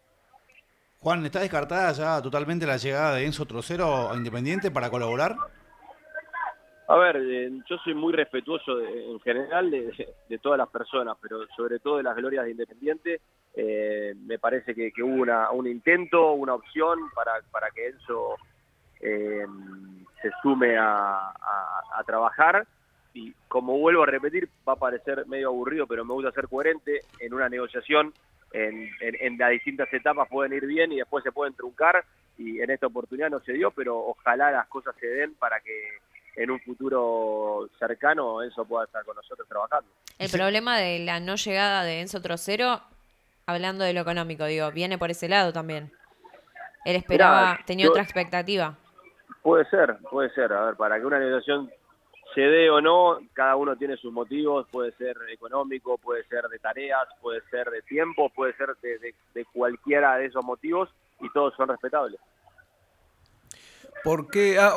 Juan, 1.04 1.22
¿está 1.26 1.40
descartada 1.40 1.92
ya 1.92 2.22
totalmente 2.22 2.64
la 2.64 2.78
llegada 2.78 3.16
de 3.16 3.26
Enzo 3.26 3.44
Trocero 3.44 4.10
a 4.10 4.16
Independiente 4.16 4.70
para 4.70 4.88
colaborar? 4.88 5.36
A 6.88 6.96
ver, 6.96 7.16
eh, 7.16 7.50
yo 7.68 7.76
soy 7.84 7.92
muy 7.92 8.14
respetuoso 8.14 8.80
en 8.80 9.20
general 9.20 9.70
de, 9.70 10.38
todas 10.38 10.56
las 10.56 10.70
personas, 10.70 11.18
pero 11.20 11.46
sobre 11.54 11.78
todo 11.78 11.98
de 11.98 12.04
las 12.04 12.16
glorias 12.16 12.46
de 12.46 12.52
Independiente. 12.52 13.20
Eh, 13.52 14.14
me 14.16 14.38
parece 14.38 14.74
que, 14.74 14.90
hubo 15.02 15.20
una, 15.20 15.50
un 15.50 15.66
intento, 15.66 16.32
una 16.32 16.54
opción 16.54 16.98
para, 17.14 17.32
para 17.50 17.70
que 17.70 17.88
Enzo 17.88 18.36
eh, 19.00 19.44
se 20.22 20.30
sume 20.40 20.78
a, 20.78 21.34
trabajar 22.06 22.66
y 23.12 23.30
como 23.46 23.78
vuelvo 23.78 24.04
a 24.04 24.06
repetir, 24.06 24.48
va 24.66 24.72
a 24.72 24.76
parecer 24.76 25.26
medio 25.26 25.48
aburrido, 25.48 25.86
pero 25.86 26.02
me 26.06 26.14
gusta 26.14 26.32
ser 26.32 26.48
coherente 26.48 27.02
en 27.20 27.34
una 27.34 27.50
negociación, 27.50 28.14
en, 28.54 28.88
en, 29.00 29.36
las 29.36 29.50
distintas 29.50 29.92
etapas 29.92 30.28
pueden 30.28 30.52
ir 30.52 30.64
bien 30.64 30.92
y 30.92 30.96
después 30.96 31.24
se 31.24 31.32
pueden 31.32 31.54
truncar 31.54 32.04
y 32.38 32.60
en 32.60 32.70
esta 32.70 32.86
oportunidad 32.86 33.28
no 33.28 33.40
se 33.40 33.52
dio, 33.52 33.72
pero 33.72 33.98
ojalá 33.98 34.52
las 34.52 34.68
cosas 34.68 34.94
se 35.00 35.06
den 35.06 35.34
para 35.34 35.60
que 35.60 35.98
en 36.36 36.50
un 36.50 36.60
futuro 36.60 37.68
cercano 37.78 38.42
Enzo 38.42 38.64
pueda 38.64 38.84
estar 38.84 39.04
con 39.04 39.16
nosotros 39.16 39.46
trabajando. 39.48 39.90
El 40.18 40.30
problema 40.30 40.78
de 40.78 41.00
la 41.00 41.18
no 41.18 41.34
llegada 41.34 41.82
de 41.82 42.00
Enzo 42.00 42.22
Trocero, 42.22 42.80
hablando 43.46 43.84
de 43.84 43.92
lo 43.92 44.00
económico, 44.00 44.44
digo, 44.44 44.70
viene 44.70 44.98
por 44.98 45.10
ese 45.10 45.28
lado 45.28 45.52
también. 45.52 45.90
Él 46.84 46.96
esperaba, 46.96 47.58
tenía 47.66 47.88
otra 47.88 48.02
expectativa. 48.02 48.76
Puede 49.42 49.64
ser, 49.68 49.96
puede 50.10 50.30
ser. 50.30 50.52
A 50.52 50.66
ver, 50.66 50.76
para 50.76 50.98
que 50.98 51.06
una 51.06 51.18
negociación 51.18 51.70
se 52.35 52.40
dé 52.40 52.68
o 52.68 52.81
no, 52.81 53.18
cada 53.33 53.57
uno 53.57 53.77
tiene 53.77 53.97
sus 53.97 54.12
motivos, 54.12 54.66
puede 54.70 54.92
ser 54.92 55.16
económico, 55.33 55.97
puede 55.99 56.25
ser 56.25 56.44
de 56.49 56.59
tareas, 56.59 57.07
puede 57.23 57.40
ser 57.51 57.70
de 57.70 57.83
tiempo, 57.83 58.29
puede 58.31 58.55
ser 58.57 58.70
de, 58.83 59.44
cualquiera 59.53 60.16
de 60.16 60.27
esos 60.27 60.44
motivos 60.44 60.88
y 61.20 61.31
todos 61.31 61.55
son 61.57 61.68
respetables. 61.68 62.20
Porque, 64.03 64.59
ah, 64.59 64.75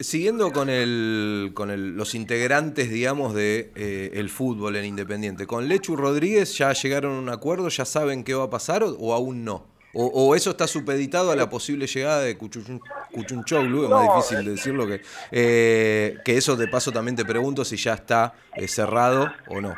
siguiendo 0.00 0.52
con, 0.52 0.68
el, 0.68 1.52
con 1.54 1.96
los 1.96 2.14
integrantes, 2.14 2.90
digamos, 2.90 3.34
de 3.34 3.72
eh, 3.74 4.10
el 4.14 4.28
fútbol 4.28 4.76
en 4.76 4.84
Independiente, 4.84 5.46
¿con 5.46 5.66
Lechu 5.66 5.96
Rodríguez 5.96 6.58
ya 6.58 6.72
llegaron 6.72 7.16
a 7.16 7.20
un 7.20 7.28
acuerdo? 7.30 7.68
¿Ya 7.68 7.86
saben 7.86 8.22
qué 8.22 8.34
va 8.34 8.44
a 8.44 8.50
pasar 8.50 8.82
o 8.82 9.14
aún 9.14 9.44
no? 9.44 9.79
O, 9.92 10.36
eso 10.36 10.50
está 10.50 10.68
supeditado 10.68 11.32
a 11.32 11.36
la 11.36 11.50
posible 11.50 11.86
llegada 11.86 12.22
de 12.22 12.38
Cuchun, 12.38 12.80
Cuchunchoglu, 13.12 13.84
es 13.84 13.90
más 13.90 14.14
difícil 14.14 14.44
de 14.44 14.50
decirlo 14.52 14.86
que... 14.86 15.00
Eh, 15.32 16.16
que 16.24 16.36
eso 16.36 16.54
de 16.56 16.68
paso 16.68 16.92
también 16.92 17.16
te 17.16 17.24
pregunto 17.24 17.64
si 17.64 17.76
ya 17.76 17.94
está 17.94 18.32
eh, 18.54 18.68
cerrado 18.68 19.32
o 19.48 19.60
no. 19.60 19.74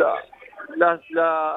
Las, 0.77 1.01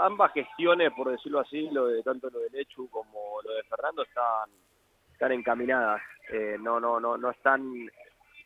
ambas 0.04 0.32
gestiones, 0.34 0.91
por 0.96 1.12
decirlo 1.12 1.41
así, 1.41 1.70
lo 1.72 1.88
de 1.88 2.02
tanto 2.04 2.30
lo 2.30 2.39
de 2.39 2.50
Lechu 2.52 2.89
como 2.89 3.41
lo 3.44 3.56
de 3.56 3.63
Fernando 3.63 4.04
están, 4.04 4.50
están 5.12 5.32
encaminadas. 5.34 6.02
Eh, 6.32 6.58
no, 6.60 6.80
no, 6.80 7.00
no, 7.00 7.18
no 7.18 7.32
están, 7.32 7.62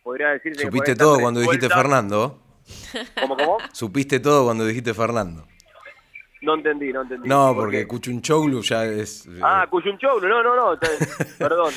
podría 0.01 0.29
decirse... 0.29 0.61
¿Supiste 0.65 0.95
todo 0.95 1.19
cuando 1.19 1.39
dijiste 1.39 1.69
Fernando? 1.69 2.39
¿Cómo, 3.21 3.37
cómo? 3.37 3.57
¿Supiste 3.73 4.19
todo 4.19 4.45
cuando 4.45 4.65
dijiste 4.65 4.93
Fernando? 4.93 5.45
No 6.41 6.55
entendí, 6.55 6.93
no 6.93 7.01
entendí. 7.01 7.27
No, 7.27 7.53
porque 7.53 7.85
Cuchunchoglu 7.85 8.61
ya 8.61 8.85
es. 8.85 9.25
Eh, 9.27 9.39
ah, 9.41 9.67
Cuchunchoglu, 9.69 10.27
no, 10.27 10.41
no, 10.41 10.55
no. 10.55 10.79
perdón, 11.37 11.73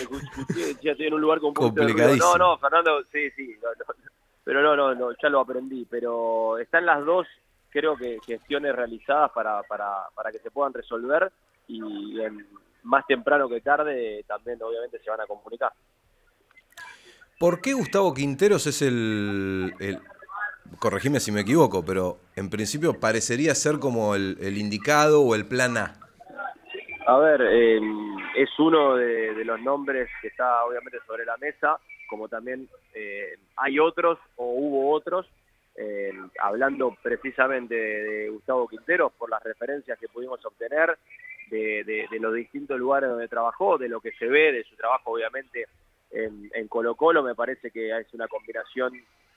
ya 0.80 0.92
estoy 0.92 1.06
en 1.06 1.14
un 1.14 1.20
lugar 1.20 1.40
con 1.40 1.52
complicadísimo. 1.52 2.36
No, 2.36 2.38
no, 2.38 2.58
Fernando, 2.58 3.02
sí, 3.12 3.30
sí. 3.32 3.56
pero 4.44 4.62
no, 4.62 4.76
no, 4.76 4.94
no, 4.94 5.10
ya 5.20 5.28
lo 5.28 5.40
aprendí. 5.40 5.86
Pero 5.90 6.58
están 6.58 6.86
las 6.86 7.04
dos, 7.04 7.26
creo 7.70 7.96
que 7.96 8.18
gestiones 8.24 8.74
realizadas 8.74 9.32
para, 9.32 9.62
para, 9.64 10.08
para 10.14 10.30
que 10.30 10.38
se 10.38 10.50
puedan 10.50 10.72
resolver 10.72 11.32
y 11.66 12.18
más 12.84 13.06
temprano 13.06 13.48
que 13.48 13.60
tarde 13.60 14.24
también, 14.26 14.62
obviamente, 14.62 14.98
se 15.02 15.10
van 15.10 15.20
a 15.20 15.26
comunicar. 15.26 15.72
¿Por 17.38 17.60
qué 17.60 17.72
Gustavo 17.72 18.14
Quinteros 18.14 18.66
es 18.66 18.82
el, 18.82 19.74
corregime 20.78 21.20
si 21.20 21.32
me 21.32 21.40
equivoco, 21.40 21.84
pero 21.84 22.18
en 22.36 22.50
principio 22.50 22.98
parecería 22.98 23.54
ser 23.54 23.78
como 23.78 24.14
el, 24.14 24.56
indicado 24.56 25.22
o 25.22 25.34
el 25.34 25.46
plan 25.46 25.76
A. 25.76 25.94
A 27.06 27.18
ver, 27.18 27.40
em, 27.42 28.16
es 28.36 28.50
uno 28.58 28.96
de, 28.96 29.44
los 29.44 29.60
nombres 29.60 30.08
que 30.20 30.28
está 30.28 30.64
obviamente 30.64 30.98
sobre 31.06 31.24
la 31.24 31.36
mesa, 31.36 31.78
como 32.08 32.28
también 32.28 32.68
eh, 32.94 33.36
hay 33.56 33.78
otros 33.78 34.18
o 34.36 34.44
hubo 34.44 34.92
otros, 34.92 35.26
em, 35.74 36.30
hablando 36.40 36.96
precisamente 37.02 37.74
de, 37.74 38.28
Gustavo 38.30 38.68
Quinteros 38.68 39.12
por 39.14 39.30
las 39.30 39.42
referencias 39.42 39.98
que 39.98 40.08
pudimos 40.08 40.44
obtener, 40.44 40.96
de, 41.50 42.06
los 42.18 42.34
distintos 42.34 42.78
lugares 42.78 43.10
donde 43.10 43.28
trabajó, 43.28 43.76
de 43.76 43.88
lo 43.88 44.00
que 44.00 44.12
se 44.12 44.26
ve, 44.26 44.52
de 44.52 44.64
su 44.64 44.74
trabajo 44.74 45.10
obviamente 45.10 45.66
en, 46.10 46.50
en 46.54 46.68
Colo 46.68 46.94
Colo, 46.94 47.22
me 47.22 47.34
parece 47.34 47.70
que 47.70 47.94
es 47.98 48.14
una 48.14 48.26
combinación 48.26 48.94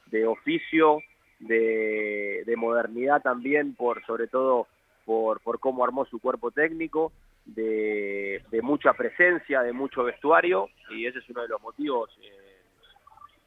de 0.07 0.25
oficio, 0.25 0.99
de, 1.39 2.53
modernidad 2.57 3.21
también, 3.21 3.75
por 3.75 4.05
sobre 4.05 4.27
todo 4.27 4.67
por, 5.05 5.39
por 5.41 5.59
cómo 5.59 5.83
armó 5.83 6.05
su 6.05 6.19
cuerpo 6.19 6.51
técnico, 6.51 7.11
de, 7.45 8.41
mucha 8.63 8.93
presencia, 8.93 9.61
de 9.61 9.73
mucho 9.73 10.03
vestuario, 10.03 10.69
y 10.89 11.05
ese 11.05 11.19
es 11.19 11.29
uno 11.29 11.43
de 11.43 11.49
los 11.49 11.61
motivos, 11.61 12.09
eh, 12.23 12.61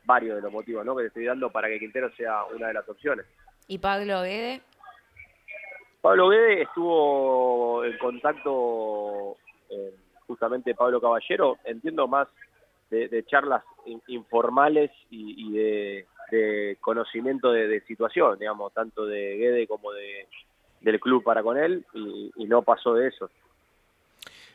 varios 0.04 0.36
de 0.36 0.42
los 0.42 0.52
motivos 0.52 0.84
¿no? 0.84 0.94
que 0.96 1.02
te 1.02 1.08
estoy 1.08 1.24
dando 1.24 1.50
para 1.50 1.68
que 1.68 1.78
Quintero 1.78 2.10
sea 2.16 2.44
una 2.44 2.68
de 2.68 2.74
las 2.74 2.88
opciones. 2.88 3.26
¿Y 3.66 3.78
Pablo 3.78 4.22
Guede? 4.22 4.62
Pablo 6.00 6.28
Guede 6.28 6.62
estuvo 6.62 7.84
en 7.84 7.98
contacto, 7.98 9.36
eh, 9.70 9.94
justamente 10.26 10.74
Pablo 10.74 11.00
Caballero, 11.00 11.58
entiendo 11.64 12.06
más 12.06 12.28
de, 12.90 13.24
charlas 13.26 13.62
informales 14.06 14.90
y 15.10 15.52
de 15.52 16.06
de 16.30 16.76
conocimiento 16.80 17.52
de, 17.52 17.80
situación, 17.82 18.38
digamos, 18.38 18.72
tanto 18.72 19.06
de 19.06 19.36
Guede 19.36 19.66
como 19.66 19.92
de, 19.92 20.26
del 20.80 21.00
club 21.00 21.22
para 21.22 21.42
con 21.42 21.58
él, 21.58 21.84
y, 21.94 22.44
no 22.46 22.62
pasó 22.62 22.94
de 22.94 23.08
eso. 23.08 23.30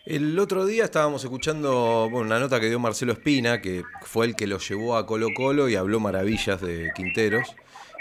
El 0.06 0.38
otro 0.38 0.66
día 0.66 0.84
estábamos 0.84 1.24
escuchando 1.24 2.08
una 2.12 2.40
nota 2.40 2.60
que 2.60 2.68
dio 2.68 2.80
Marcelo 2.80 3.14
Espina, 3.14 3.62
que 3.62 3.84
fue 4.02 4.26
el 4.26 4.36
que 4.36 4.48
lo 4.48 4.58
llevó 4.58 4.98
a 4.98 5.06
Colo 5.06 5.28
Colo 5.34 5.70
y 5.70 5.76
habló 5.76 6.00
maravillas 6.00 6.60
de 6.62 6.92
Quinteros. 6.94 7.56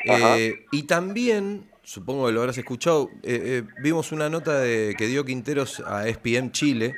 Eh, 0.05 0.67
y 0.73 0.83
también, 0.85 1.71
supongo 1.85 2.27
que 2.27 2.33
lo 2.33 2.41
habrás 2.41 2.59
escuchado, 2.59 3.09
eh, 3.23 3.41
eh, 3.45 3.63
vimos 3.83 4.11
una 4.11 4.29
nota 4.29 4.59
de, 4.59 4.97
que 4.99 5.07
dio 5.07 5.25
Quinteros 5.25 5.79
a 5.81 6.09
SPM 6.09 6.51
Chile, 6.51 6.97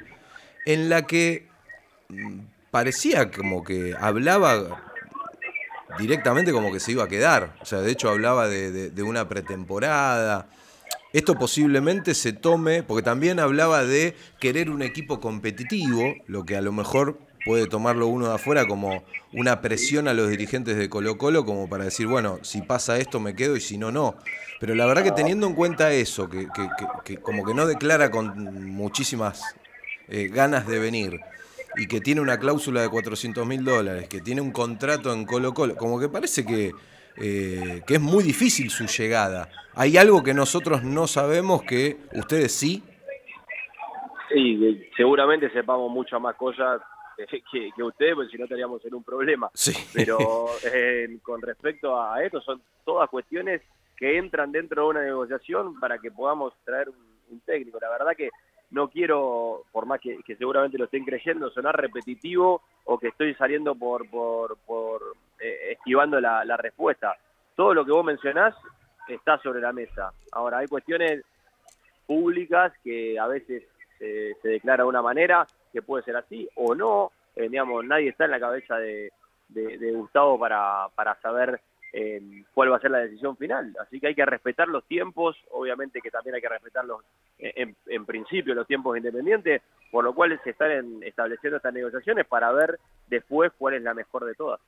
en 0.64 0.88
la 0.88 1.06
que 1.06 1.48
mm, 2.08 2.38
parecía 2.70 3.30
como 3.30 3.62
que 3.62 3.94
hablaba 3.98 4.93
directamente 5.98 6.52
como 6.52 6.72
que 6.72 6.80
se 6.80 6.92
iba 6.92 7.04
a 7.04 7.08
quedar. 7.08 7.56
O 7.60 7.66
sea, 7.66 7.80
de 7.80 7.90
hecho 7.90 8.08
hablaba 8.08 8.48
de, 8.48 9.02
una 9.02 9.28
pretemporada. 9.28 10.48
Esto 11.12 11.36
posiblemente 11.36 12.14
se 12.14 12.32
tome, 12.32 12.82
porque 12.82 13.02
también 13.02 13.38
hablaba 13.38 13.84
de 13.84 14.16
querer 14.40 14.70
un 14.70 14.82
equipo 14.82 15.20
competitivo, 15.20 16.14
lo 16.26 16.44
que 16.44 16.56
a 16.56 16.60
lo 16.60 16.72
mejor 16.72 17.18
puede 17.44 17.66
tomarlo 17.66 18.08
uno 18.08 18.28
de 18.28 18.34
afuera 18.34 18.66
como 18.66 19.04
una 19.32 19.60
presión 19.60 20.08
a 20.08 20.14
los 20.14 20.28
dirigentes 20.28 20.76
de 20.76 20.88
Colo 20.88 21.18
Colo, 21.18 21.44
como 21.44 21.68
para 21.68 21.84
decir, 21.84 22.06
bueno, 22.06 22.38
si 22.42 22.62
pasa 22.62 22.98
esto 22.98 23.20
me 23.20 23.36
quedo 23.36 23.56
y 23.56 23.60
si 23.60 23.78
no, 23.78 23.92
no. 23.92 24.16
Pero 24.60 24.74
la 24.74 24.86
verdad 24.86 25.04
que 25.04 25.12
teniendo 25.12 25.46
en 25.46 25.54
cuenta 25.54 25.92
eso, 25.92 26.28
que, 26.28 26.48
como 27.20 27.44
que 27.44 27.54
no 27.54 27.66
declara 27.66 28.10
con 28.10 28.70
muchísimas 28.70 29.42
eh, 30.08 30.28
ganas 30.32 30.66
de 30.66 30.78
venir, 30.78 31.20
y 31.76 31.86
que 31.86 32.00
tiene 32.00 32.20
una 32.20 32.38
cláusula 32.38 32.82
de 32.82 32.88
400 32.88 33.46
mil 33.46 33.64
dólares, 33.64 34.08
que 34.08 34.20
tiene 34.20 34.40
un 34.40 34.52
contrato 34.52 35.12
en 35.12 35.24
Colo 35.24 35.52
Colo, 35.52 35.76
como 35.76 35.98
que 35.98 36.08
parece 36.08 36.44
que, 36.44 36.72
eh, 37.16 37.82
que 37.86 37.94
es 37.94 38.00
muy 38.00 38.22
difícil 38.22 38.70
su 38.70 38.86
llegada. 38.86 39.48
¿Hay 39.74 39.96
algo 39.96 40.22
que 40.22 40.34
nosotros 40.34 40.82
no 40.84 41.06
sabemos 41.06 41.62
que 41.62 41.98
ustedes 42.12 42.52
sí? 42.52 42.82
Sí, 44.28 44.88
seguramente 44.96 45.50
sepamos 45.50 45.90
muchas 45.90 46.20
más 46.20 46.36
cosas 46.36 46.80
que, 47.52 47.70
que 47.74 47.82
ustedes, 47.82 48.14
porque 48.14 48.30
si 48.30 48.38
no 48.38 48.44
estaríamos 48.44 48.84
en 48.84 48.94
un 48.94 49.04
problema. 49.04 49.50
Sí. 49.54 49.74
Pero 49.92 50.46
eh, 50.72 51.18
con 51.22 51.42
respecto 51.42 52.00
a 52.00 52.22
esto, 52.22 52.40
son 52.40 52.62
todas 52.84 53.08
cuestiones 53.10 53.62
que 53.96 54.18
entran 54.18 54.50
dentro 54.50 54.82
de 54.82 54.88
una 54.88 55.02
negociación 55.02 55.78
para 55.78 55.98
que 55.98 56.10
podamos 56.10 56.52
traer 56.64 56.88
un 56.88 57.40
técnico. 57.40 57.78
La 57.80 57.90
verdad 57.90 58.12
que 58.16 58.28
no 58.74 58.88
quiero, 58.88 59.62
por 59.70 59.86
más 59.86 60.00
que, 60.00 60.18
seguramente 60.36 60.78
lo 60.78 60.86
estén 60.86 61.04
creyendo, 61.04 61.48
sonar 61.50 61.80
repetitivo 61.80 62.60
o 62.84 62.98
que 62.98 63.08
estoy 63.08 63.32
saliendo 63.34 63.76
por, 63.76 64.10
por, 64.10 64.56
por 64.66 65.00
eh, 65.38 65.72
esquivando 65.72 66.20
la, 66.20 66.56
respuesta. 66.56 67.16
Todo 67.54 67.72
lo 67.72 67.84
que 67.84 67.92
vos 67.92 68.04
mencionás 68.04 68.54
está 69.08 69.38
sobre 69.38 69.60
la 69.60 69.72
mesa. 69.72 70.12
Ahora, 70.32 70.58
hay 70.58 70.66
cuestiones 70.66 71.22
públicas 72.04 72.72
que 72.82 73.16
a 73.18 73.28
veces 73.28 73.62
se 73.98 74.36
declara 74.42 74.82
de 74.82 74.88
una 74.88 75.00
manera, 75.00 75.46
que 75.72 75.80
puede 75.80 76.02
ser 76.02 76.16
así 76.16 76.48
o 76.56 76.74
no. 76.74 77.12
Eh, 77.36 77.48
digamos, 77.48 77.84
nadie 77.84 78.08
está 78.08 78.24
en 78.24 78.32
la 78.32 78.40
cabeza 78.40 78.76
de, 78.76 79.12
de, 79.48 79.92
Gustavo 79.92 80.38
para, 80.38 80.88
para 80.96 81.14
saber 81.20 81.60
eh, 81.92 82.20
cuál 82.52 82.72
va 82.72 82.76
a 82.78 82.80
ser 82.80 82.90
la 82.90 82.98
decisión 82.98 83.36
final. 83.36 83.72
Así 83.80 84.00
que 84.00 84.08
hay 84.08 84.14
que 84.16 84.26
respetar 84.26 84.66
los 84.66 84.84
tiempos, 84.84 85.36
obviamente 85.52 86.00
que 86.00 86.10
también 86.10 86.34
hay 86.34 86.42
que 86.42 86.48
respetar 86.48 86.84
los, 86.84 87.02
en, 87.86 88.06
principio 88.06 88.54
los 88.54 88.66
tiempos 88.66 88.96
independientes, 88.96 89.62
por 89.90 90.04
lo 90.04 90.14
cual 90.14 90.38
se 90.42 90.50
están 90.50 91.02
estableciendo 91.02 91.56
estas 91.58 91.74
negociaciones 91.74 92.26
para 92.26 92.52
ver 92.52 92.78
después 93.08 93.52
cuál 93.58 93.74
es 93.74 93.82
la 93.82 93.94
mejor 93.94 94.24
de 94.24 94.34
todas. 94.34 94.60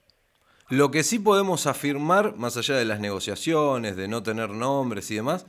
Lo 0.68 0.90
que 0.90 1.02
sí 1.02 1.18
podemos 1.18 1.66
afirmar, 1.66 2.36
más 2.36 2.56
allá 2.56 2.76
de 2.76 2.84
las 2.84 3.00
negociaciones, 3.00 3.96
de 3.96 4.08
no 4.08 4.22
tener 4.22 4.50
nombres 4.50 5.10
y 5.10 5.16
demás, 5.16 5.46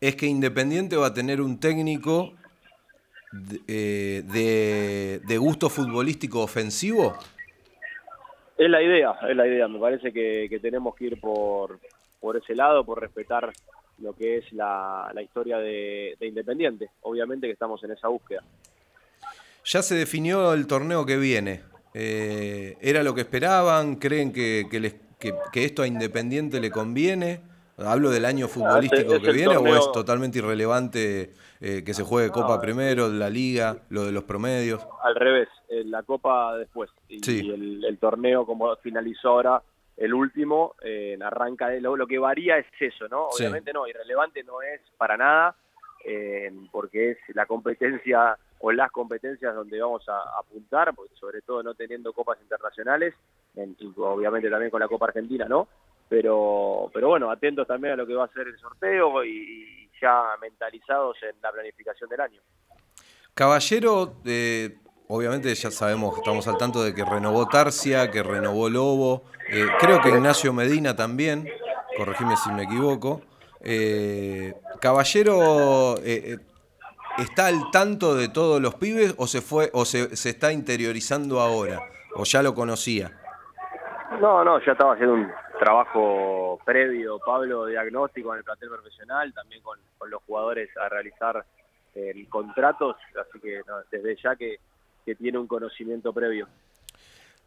es 0.00 0.16
que 0.16 0.26
Independiente 0.26 0.96
va 0.96 1.08
a 1.08 1.14
tener 1.14 1.40
un 1.40 1.58
técnico 1.58 2.34
de, 3.32 3.60
eh, 3.66 5.20
de 5.24 5.38
gusto 5.38 5.68
futbolístico 5.68 6.40
ofensivo 6.40 7.16
es 8.56 8.70
la 8.70 8.82
idea, 8.82 9.16
es 9.28 9.36
la 9.36 9.46
idea. 9.46 9.68
Me 9.68 9.78
parece 9.78 10.12
que, 10.12 10.58
tenemos 10.60 10.94
que 10.94 11.06
ir 11.06 11.20
por, 11.20 11.78
por 12.20 12.36
ese 12.36 12.54
lado, 12.54 12.84
por 12.84 13.00
respetar 13.00 13.52
lo 13.98 14.14
que 14.14 14.38
es 14.38 14.52
la, 14.52 15.12
historia 15.22 15.58
de, 15.58 16.16
Independiente. 16.20 16.90
Obviamente 17.02 17.46
que 17.46 17.52
estamos 17.52 17.82
en 17.84 17.92
esa 17.92 18.08
búsqueda. 18.08 18.42
Ya 19.64 19.82
se 19.82 19.94
definió 19.94 20.52
el 20.52 20.66
torneo 20.66 21.06
que 21.06 21.16
viene. 21.16 21.62
Eh, 21.94 22.76
¿Era 22.80 23.02
lo 23.02 23.14
que 23.14 23.22
esperaban? 23.22 23.96
¿Creen 23.96 24.32
que, 24.32 24.66
que, 24.70 25.64
esto 25.64 25.82
a 25.82 25.86
Independiente 25.86 26.60
le 26.60 26.70
conviene? 26.70 27.40
¿Hablo 27.76 28.10
del 28.10 28.24
año 28.24 28.46
futbolístico 28.46 29.20
que 29.20 29.32
viene 29.32 29.56
o 29.56 29.66
es 29.66 29.90
totalmente 29.90 30.38
irrelevante 30.38 31.32
eh, 31.60 31.82
que 31.84 31.92
se 31.92 32.04
juegue 32.04 32.30
Copa 32.30 32.60
primero, 32.60 33.08
la 33.08 33.28
Liga, 33.28 33.78
lo 33.88 34.04
de 34.04 34.12
los 34.12 34.22
promedios? 34.24 34.86
Al 35.02 35.16
revés, 35.16 35.48
eh, 35.68 35.82
la 35.84 36.04
Copa 36.04 36.56
después. 36.56 36.90
Y, 37.08 37.18
el, 37.50 37.98
torneo, 37.98 38.46
como 38.46 38.74
finalizó 38.76 39.30
ahora, 39.30 39.62
el 39.96 40.14
último, 40.14 40.74
eh, 40.82 41.16
arranca 41.22 41.68
de 41.68 41.80
lo, 41.80 41.96
lo, 41.96 42.06
que 42.06 42.18
varía 42.18 42.58
es 42.58 42.66
eso, 42.78 43.08
¿no? 43.08 43.28
Obviamente 43.28 43.72
no, 43.72 43.86
irrelevante 43.86 44.42
no 44.42 44.60
es 44.62 44.80
para 44.96 45.16
nada, 45.16 45.56
porque 46.70 47.12
es 47.12 47.18
la 47.34 47.46
competencia 47.46 48.36
o 48.58 48.72
las 48.72 48.90
competencias 48.90 49.54
donde 49.54 49.80
vamos 49.80 50.06
a, 50.08 50.38
apuntar, 50.38 50.94
porque 50.94 51.14
sobre 51.16 51.42
todo 51.42 51.62
no 51.62 51.74
teniendo 51.74 52.12
copas 52.12 52.40
internacionales, 52.42 53.14
y 53.56 53.92
obviamente 53.96 54.50
también 54.50 54.70
con 54.70 54.80
la 54.80 54.88
Copa 54.88 55.06
Argentina, 55.06 55.46
¿no? 55.46 55.68
pero 56.08 56.90
pero 56.92 57.08
bueno, 57.08 57.30
atentos 57.30 57.66
también 57.66 57.94
a 57.94 57.96
lo 57.96 58.06
que 58.06 58.14
va 58.14 58.24
a 58.24 58.32
ser 58.32 58.46
el 58.46 58.58
sorteo 58.58 59.24
y, 59.24 59.90
ya 60.00 60.36
mentalizados 60.40 61.16
en 61.22 61.40
la 61.40 61.52
planificación 61.52 62.10
del 62.10 62.20
año. 62.20 62.40
Caballero, 63.32 64.16
eh, 64.24 64.76
obviamente 65.08 65.54
ya 65.54 65.70
sabemos, 65.70 66.16
estamos 66.16 66.46
al 66.48 66.56
tanto 66.56 66.82
de 66.82 66.94
que 66.94 67.04
renovó 67.04 67.46
Tarsia, 67.46 68.10
que 68.10 68.22
renovó 68.22 68.68
Lobo, 68.68 69.24
eh, 69.48 69.66
creo 69.78 70.00
que 70.00 70.10
Ignacio 70.10 70.52
Medina 70.52 70.96
también, 70.96 71.48
corregime 71.96 72.36
si 72.36 72.50
me 72.52 72.64
equivoco. 72.64 73.22
Eh, 73.60 74.54
Caballero 74.80 75.96
eh, 76.02 76.38
está 77.18 77.46
al 77.46 77.70
tanto 77.70 78.14
de 78.14 78.28
todos 78.28 78.60
los 78.60 78.74
pibes 78.74 79.14
o 79.18 79.26
se 79.26 79.40
fue 79.40 79.70
o 79.72 79.84
se, 79.84 80.16
se 80.16 80.30
está 80.30 80.52
interiorizando 80.52 81.40
ahora 81.40 81.80
o 82.14 82.24
ya 82.24 82.42
lo 82.42 82.54
conocía. 82.54 83.12
No, 84.20 84.44
no, 84.44 84.60
ya 84.64 84.72
estaba 84.72 84.94
haciendo 84.94 85.14
un 85.14 85.30
trabajo 85.58 86.58
previo, 86.64 87.18
Pablo, 87.24 87.66
diagnóstico 87.66 88.32
en 88.32 88.38
el 88.38 88.44
plantel 88.44 88.68
profesional, 88.68 89.32
también 89.34 89.62
con, 89.62 89.78
con 89.98 90.10
los 90.10 90.22
jugadores 90.22 90.68
a 90.76 90.88
realizar 90.88 91.44
eh, 91.94 92.26
contratos, 92.28 92.96
así 93.20 93.40
que 93.40 93.60
desde 93.90 94.16
ya 94.22 94.36
que, 94.36 94.58
que, 95.04 95.14
tiene 95.14 95.38
un 95.38 95.46
conocimiento 95.46 96.12
previo. 96.12 96.48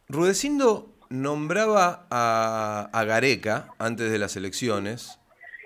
Rudecindo 0.07 0.93
nombraba 1.09 2.07
a, 2.09 2.89
a, 2.91 3.03
Gareca 3.03 3.69
antes 3.77 4.11
de 4.11 4.19
las 4.19 4.35
elecciones, 4.35 5.19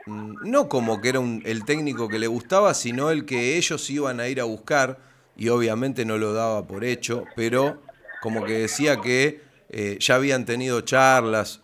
mm, 0.06 0.50
no 0.50 0.70
como 0.70 1.02
que 1.02 1.10
era 1.10 1.20
un, 1.20 1.42
el 1.46 1.66
técnico 1.66 2.08
que 2.08 2.20
le 2.20 2.28
gustaba, 2.28 2.74
sino 2.74 3.10
el 3.12 3.26
que 3.26 3.58
ellos 3.58 3.90
iban 3.90 4.20
a 4.20 4.28
ir 4.28 4.42
a 4.42 4.46
buscar, 4.46 5.00
y 5.36 5.50
obviamente 5.50 6.06
no 6.06 6.18
lo 6.18 6.34
daba 6.34 6.68
por 6.68 6.84
hecho, 6.84 7.26
pero 7.36 7.82
como 8.22 8.44
que 8.44 8.60
decía 8.60 9.02
que 9.02 9.42
eh, 9.70 9.98
ya 10.00 10.16
habían 10.16 10.46
tenido 10.46 10.82
charlas. 10.82 11.62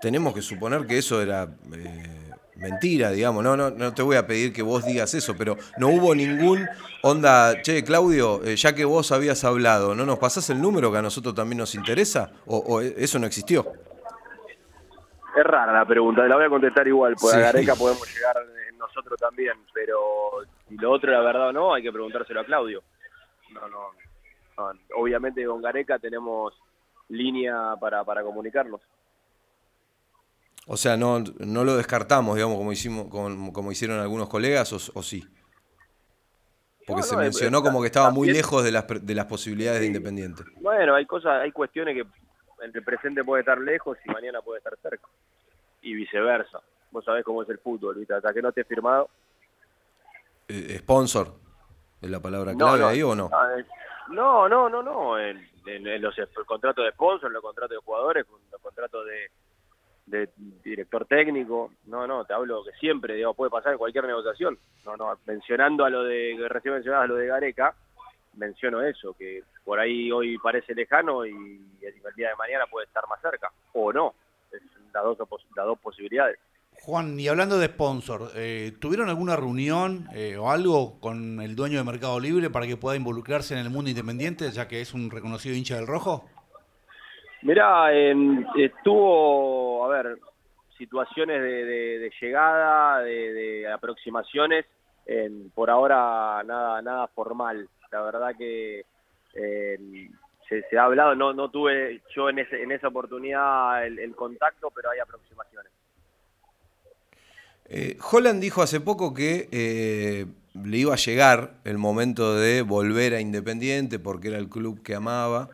Tenemos 0.00 0.34
que 0.34 0.42
suponer 0.42 0.86
que 0.86 0.98
eso 0.98 1.20
era 1.20 1.56
eh, 1.74 2.17
mentira, 2.58 3.10
digamos. 3.10 3.42
No, 3.42 3.56
no, 3.56 3.70
no 3.70 3.94
te 3.94 4.02
voy 4.02 4.16
a 4.16 4.26
pedir 4.26 4.52
que 4.52 4.62
vos 4.62 4.84
digas 4.84 5.14
eso, 5.14 5.34
pero 5.36 5.56
no 5.78 5.88
hubo 5.88 6.14
ningún 6.14 6.66
onda, 7.02 7.62
che, 7.62 7.82
Claudio, 7.84 8.42
eh, 8.44 8.56
ya 8.56 8.74
que 8.74 8.84
vos 8.84 9.12
habías 9.12 9.44
hablado, 9.44 9.94
¿no 9.94 10.04
nos 10.04 10.18
pasás 10.18 10.50
el 10.50 10.60
número 10.60 10.92
que 10.92 10.98
a 10.98 11.02
nosotros 11.02 11.34
también 11.34 11.58
nos 11.58 11.74
interesa? 11.74 12.30
¿O, 12.46 12.58
o 12.58 12.80
eso 12.80 13.18
no 13.18 13.26
existió? 13.26 13.66
Es 15.36 15.44
rara 15.44 15.72
la 15.72 15.86
pregunta, 15.86 16.26
la 16.26 16.36
voy 16.36 16.46
a 16.46 16.48
contestar 16.48 16.86
igual, 16.88 17.14
porque 17.20 17.36
sí. 17.36 17.42
a 17.42 17.52
Gareca 17.52 17.74
podemos 17.76 18.12
llegar 18.12 18.36
nosotros 18.78 19.18
también, 19.18 19.54
pero 19.72 19.98
si 20.68 20.76
lo 20.76 20.90
otro 20.92 21.12
la 21.12 21.20
verdad 21.20 21.48
o 21.48 21.52
no, 21.52 21.74
hay 21.74 21.82
que 21.82 21.92
preguntárselo 21.92 22.40
a 22.40 22.44
Claudio. 22.44 22.82
No, 23.52 23.68
no, 23.68 24.72
obviamente 24.96 25.44
con 25.44 25.62
Gareca 25.62 25.98
tenemos 25.98 26.54
línea 27.08 27.74
para, 27.80 28.04
para 28.04 28.22
comunicarnos. 28.22 28.80
O 30.70 30.76
sea, 30.76 30.98
no, 30.98 31.20
no 31.38 31.64
lo 31.64 31.78
descartamos, 31.78 32.36
digamos, 32.36 32.58
como 32.58 32.72
hicimos 32.72 33.08
como, 33.08 33.54
como 33.54 33.72
hicieron 33.72 34.00
algunos 34.00 34.28
colegas, 34.28 34.70
o, 34.74 34.76
o 34.98 35.02
sí. 35.02 35.26
Porque 36.86 37.00
no, 37.00 37.06
se 37.06 37.14
no, 37.14 37.22
mencionó 37.22 37.62
como 37.62 37.80
que 37.80 37.86
estaba 37.86 38.10
muy 38.10 38.28
lejos 38.30 38.62
de 38.62 38.70
las, 38.70 38.84
de 38.86 39.14
las 39.14 39.24
posibilidades 39.24 39.78
sí. 39.78 39.84
de 39.84 39.86
Independiente. 39.86 40.42
Bueno, 40.60 40.94
hay 40.94 41.06
cosas, 41.06 41.40
hay 41.40 41.52
cuestiones 41.52 41.94
que 41.94 42.00
en 42.02 42.70
el 42.74 42.84
presente 42.84 43.24
puede 43.24 43.40
estar 43.40 43.58
lejos 43.58 43.96
y 44.04 44.10
mañana 44.10 44.42
puede 44.42 44.58
estar 44.58 44.76
cerca. 44.82 45.08
Y 45.80 45.94
viceversa. 45.94 46.60
Vos 46.90 47.02
sabés 47.02 47.24
cómo 47.24 47.42
es 47.42 47.48
el 47.48 47.58
fútbol, 47.58 47.96
¿viste? 47.96 48.12
Hasta 48.12 48.34
que 48.34 48.42
no 48.42 48.50
esté 48.50 48.64
firmado. 48.64 49.08
Eh, 50.48 50.76
¿Sponsor? 50.80 51.32
¿Es 52.02 52.10
la 52.10 52.20
palabra 52.20 52.54
clave 52.54 52.84
ahí 52.84 53.02
o 53.02 53.14
no? 53.14 53.30
No, 54.10 54.46
no, 54.50 54.68
no, 54.68 54.82
no. 54.82 55.18
En, 55.18 55.48
en, 55.66 55.86
en 55.86 56.02
los 56.02 56.14
contratos 56.46 56.84
de 56.84 56.92
sponsor, 56.92 57.28
en 57.28 57.34
los 57.34 57.42
contratos 57.42 57.70
de 57.70 57.82
jugadores, 57.82 58.26
en 58.26 58.50
los 58.50 58.60
contratos 58.60 59.06
de, 59.06 59.30
de 60.10 60.28
director 60.64 61.06
técnico. 61.06 61.72
No, 61.86 62.06
no, 62.06 62.24
te 62.24 62.34
hablo 62.34 62.64
que 62.64 62.72
siempre, 62.78 63.14
digamos, 63.14 63.36
puede 63.36 63.50
pasar 63.50 63.72
en 63.72 63.78
cualquier 63.78 64.04
negociación. 64.04 64.58
No, 64.84 64.96
no, 64.96 65.18
mencionando 65.26 65.84
a 65.84 65.90
lo 65.90 66.04
de, 66.04 66.36
recién 66.48 66.74
mencionabas 66.74 67.08
lo 67.08 67.16
de 67.16 67.26
Gareca, 67.26 67.74
menciono 68.34 68.82
eso, 68.82 69.14
que 69.14 69.42
por 69.64 69.78
ahí 69.78 70.10
hoy 70.10 70.38
parece 70.38 70.74
lejano 70.74 71.26
y 71.26 71.32
el 71.82 72.14
día 72.14 72.30
de 72.30 72.36
mañana 72.36 72.66
puede 72.70 72.86
estar 72.86 73.06
más 73.08 73.20
cerca, 73.20 73.50
o 73.72 73.92
no. 73.92 74.14
Es 74.50 74.62
las 74.92 75.04
dos, 75.04 75.18
las 75.54 75.66
dos 75.66 75.78
posibilidades. 75.78 76.38
Juan, 76.80 77.18
y 77.18 77.26
hablando 77.26 77.58
de 77.58 77.66
sponsor, 77.66 78.30
eh, 78.36 78.72
¿tuvieron 78.78 79.08
alguna 79.08 79.34
reunión 79.34 80.08
eh, 80.14 80.36
o 80.36 80.50
algo 80.50 81.00
con 81.00 81.40
el 81.40 81.56
dueño 81.56 81.78
de 81.78 81.84
Mercado 81.84 82.20
Libre 82.20 82.50
para 82.50 82.66
que 82.66 82.76
pueda 82.76 82.96
involucrarse 82.96 83.54
en 83.54 83.60
el 83.60 83.70
mundo 83.70 83.90
independiente, 83.90 84.50
ya 84.52 84.68
que 84.68 84.80
es 84.80 84.94
un 84.94 85.10
reconocido 85.10 85.56
hincha 85.56 85.74
del 85.74 85.88
rojo? 85.88 86.28
Mirá, 87.42 87.92
en, 87.92 88.46
estuvo, 88.56 89.84
a 89.84 89.88
ver, 89.88 90.18
situaciones 90.76 91.40
de, 91.40 91.64
de, 91.98 92.12
llegada, 92.20 93.00
de, 93.00 93.32
de 93.32 93.72
aproximaciones, 93.72 94.66
en, 95.06 95.50
por 95.50 95.70
ahora 95.70 96.42
nada 96.44 96.82
nada 96.82 97.06
formal. 97.08 97.68
La 97.90 98.02
verdad 98.02 98.34
que 98.36 98.84
eh, 99.34 99.78
se, 100.48 100.62
se, 100.68 100.78
ha 100.78 100.84
hablado, 100.84 101.14
no 101.14 101.32
no 101.32 101.50
tuve 101.50 102.02
yo 102.14 102.28
en, 102.28 102.40
ese, 102.40 102.62
en 102.62 102.72
esa 102.72 102.88
oportunidad 102.88 103.86
el, 103.86 103.98
el 103.98 104.14
contacto, 104.14 104.70
pero 104.74 104.90
hay 104.90 104.98
aproximaciones. 104.98 105.72
Eh, 107.70 107.98
Holland 108.10 108.40
dijo 108.40 108.62
hace 108.62 108.80
poco 108.80 109.12
que 109.12 109.48
eh, 109.52 110.26
le 110.54 110.76
iba 110.78 110.94
a 110.94 110.96
llegar 110.96 111.54
el 111.64 111.76
momento 111.76 112.34
de 112.34 112.62
volver 112.62 113.14
a 113.14 113.20
Independiente 113.20 113.98
porque 113.98 114.28
era 114.28 114.38
el 114.38 114.48
club 114.48 114.82
que 114.82 114.94
amaba, 114.94 115.50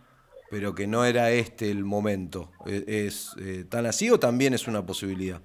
pero 0.55 0.73
que 0.73 0.87
no 0.87 1.05
era 1.05 1.33
este 1.33 1.69
el 1.69 1.83
momento. 1.85 2.53
¿Es, 2.65 2.85
es 2.87 3.37
eh, 3.41 3.65
tan 3.69 3.87
así 3.87 4.09
o 4.09 4.21
también 4.21 4.55
es 4.55 4.69
una 4.69 4.87
posibilidad? 4.87 5.43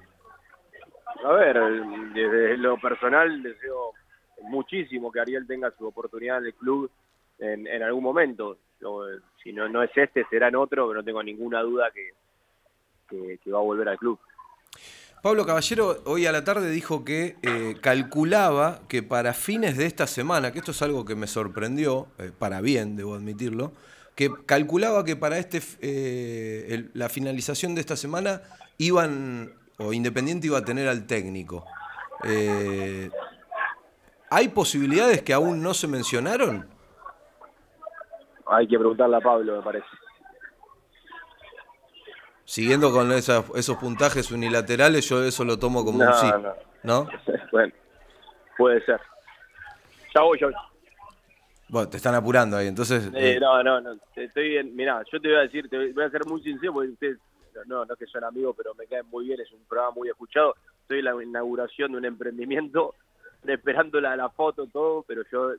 A 1.26 1.34
ver, 1.34 1.60
desde 2.14 2.58
lo 2.58 2.80
personal 2.80 3.42
deseo 3.42 3.94
muchísimo 4.44 5.12
que 5.12 5.20
Ariel 5.20 5.48
tenga 5.48 5.74
su 5.80 5.88
oportunidad 5.88 6.38
en 6.38 6.46
el 6.46 6.54
club 6.54 6.92
en, 7.40 7.66
en 7.66 7.82
algún 7.82 8.04
momento. 8.04 8.60
Yo, 8.80 9.02
si 9.44 9.52
no, 9.52 9.68
no 9.68 9.82
es 9.82 9.90
este, 9.96 10.28
será 10.30 10.50
en 10.50 10.58
otro, 10.58 10.88
pero 10.88 11.00
no 11.00 11.04
tengo 11.04 11.24
ninguna 11.24 11.62
duda 11.62 11.90
que, 11.90 12.12
que, 13.10 13.40
que 13.44 13.52
va 13.52 13.58
a 13.58 13.64
volver 13.64 13.90
al 13.90 13.98
club. 13.98 14.20
Pablo 15.24 15.44
Caballero 15.44 16.04
hoy 16.06 16.28
a 16.28 16.32
la 16.32 16.44
tarde 16.44 16.70
dijo 16.70 17.04
que 17.04 17.36
eh, 17.42 17.78
calculaba 17.82 18.82
que 18.88 19.02
para 19.02 19.34
fines 19.34 19.76
de 19.76 19.88
esta 19.88 20.06
semana, 20.06 20.52
que 20.52 20.60
esto 20.60 20.70
es 20.70 20.84
algo 20.84 21.04
que 21.04 21.16
me 21.16 21.26
sorprendió, 21.26 22.10
eh, 22.20 22.32
para 22.38 22.62
bien, 22.62 22.96
debo 22.96 23.16
admitirlo, 23.16 23.74
que 24.20 24.30
calculaba 24.46 25.06
que 25.06 25.16
para 25.16 25.38
este 25.38 25.62
eh, 25.80 26.66
el, 26.72 26.92
la 26.94 27.08
finalización 27.08 27.74
de 27.74 27.80
esta 27.80 27.96
semana 27.96 28.42
iban, 28.78 29.54
o 29.78 29.94
Independiente 29.94 30.48
iba 30.48 30.58
a 30.58 30.66
tener 30.66 30.90
al 30.90 31.08
técnico. 31.08 31.64
Eh, 32.26 33.10
¿Hay 34.30 34.50
posibilidades 34.50 35.22
que 35.22 35.32
aún 35.32 35.64
no 35.64 35.74
se 35.74 35.88
mencionaron? 35.88 36.68
Hay 38.46 38.68
que 38.68 38.78
preguntarle 38.78 39.16
a 39.16 39.22
Pablo, 39.22 39.56
me 39.56 39.64
parece 39.64 39.88
siguiendo 42.44 42.92
con 42.92 43.14
esas, 43.14 43.46
esos 43.56 43.78
puntajes 43.78 44.32
unilaterales, 44.32 45.08
yo 45.08 45.24
eso 45.24 45.46
lo 45.46 45.58
tomo 45.60 45.86
como 45.86 46.04
no, 46.04 46.10
un 46.10 46.14
sí. 46.16 46.28
No. 46.84 47.04
¿No? 47.06 47.10
bueno, 47.54 47.72
puede 48.58 48.84
ser. 48.84 49.00
Ya 50.14 50.22
voy, 50.24 50.38
ya 50.42 50.48
voy. 50.48 50.56
Bueno, 51.70 51.88
te 51.90 51.98
están 51.98 52.16
apurando 52.16 52.58
ahí, 52.58 52.68
entonces... 52.68 53.08
Eh, 53.14 53.36
eh... 53.36 53.40
No, 53.40 53.64
no, 53.64 53.80
no, 53.80 53.98
estoy 54.16 54.50
bien. 54.50 54.76
Mirá, 54.76 55.04
yo 55.12 55.22
te 55.22 55.28
voy 55.28 55.38
a 55.38 55.42
decir, 55.42 55.70
te 55.70 55.92
voy 55.92 56.04
a 56.04 56.10
ser 56.10 56.26
muy 56.26 56.42
sincero, 56.42 56.74
porque 56.74 56.90
ustedes, 56.90 57.18
no, 57.68 57.86
no 57.86 57.94
es 57.94 58.00
que 58.00 58.08
son 58.08 58.24
amigos, 58.24 58.56
pero 58.58 58.74
me 58.74 58.88
caen 58.88 59.06
muy 59.08 59.26
bien, 59.26 59.40
es 59.40 59.52
un 59.52 59.64
programa 59.66 59.92
muy 59.96 60.10
escuchado. 60.10 60.56
Estoy 60.82 61.00
en 61.00 61.06
la 61.06 61.24
inauguración 61.24 61.92
de 61.92 62.00
un 62.00 62.06
emprendimiento, 62.06 62.96
esperando 63.48 64.02
la, 64.02 64.16
la 64.16 64.30
foto, 64.30 64.68
todo, 64.68 65.04
pero 65.04 65.24
yo 65.32 65.54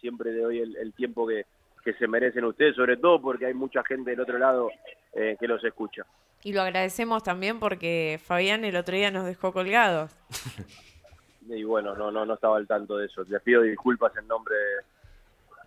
siempre 0.00 0.32
le 0.32 0.40
doy 0.40 0.58
el, 0.60 0.76
el 0.76 0.92
tiempo 0.94 1.26
que, 1.26 1.44
que 1.82 1.92
se 1.94 2.06
merecen 2.06 2.44
ustedes, 2.44 2.74
sobre 2.76 2.96
todo 2.96 3.20
porque 3.20 3.46
hay 3.46 3.54
mucha 3.54 3.82
gente 3.84 4.10
del 4.10 4.20
otro 4.20 4.38
lado 4.38 4.70
eh, 5.12 5.36
que 5.38 5.46
los 5.46 5.62
escucha. 5.64 6.06
Y 6.44 6.52
lo 6.52 6.62
agradecemos 6.62 7.22
también 7.22 7.60
porque 7.60 8.20
Fabián 8.24 8.64
el 8.64 8.76
otro 8.76 8.96
día 8.96 9.10
nos 9.10 9.26
dejó 9.26 9.52
colgados. 9.52 10.10
y 11.48 11.62
bueno, 11.64 11.94
no, 11.94 12.10
no, 12.10 12.24
no 12.24 12.34
estaba 12.34 12.56
al 12.56 12.66
tanto 12.66 12.96
de 12.96 13.06
eso. 13.06 13.22
Les 13.28 13.42
pido 13.42 13.62
disculpas 13.62 14.16
en 14.16 14.26
nombre 14.26 14.54
de, 14.54 14.91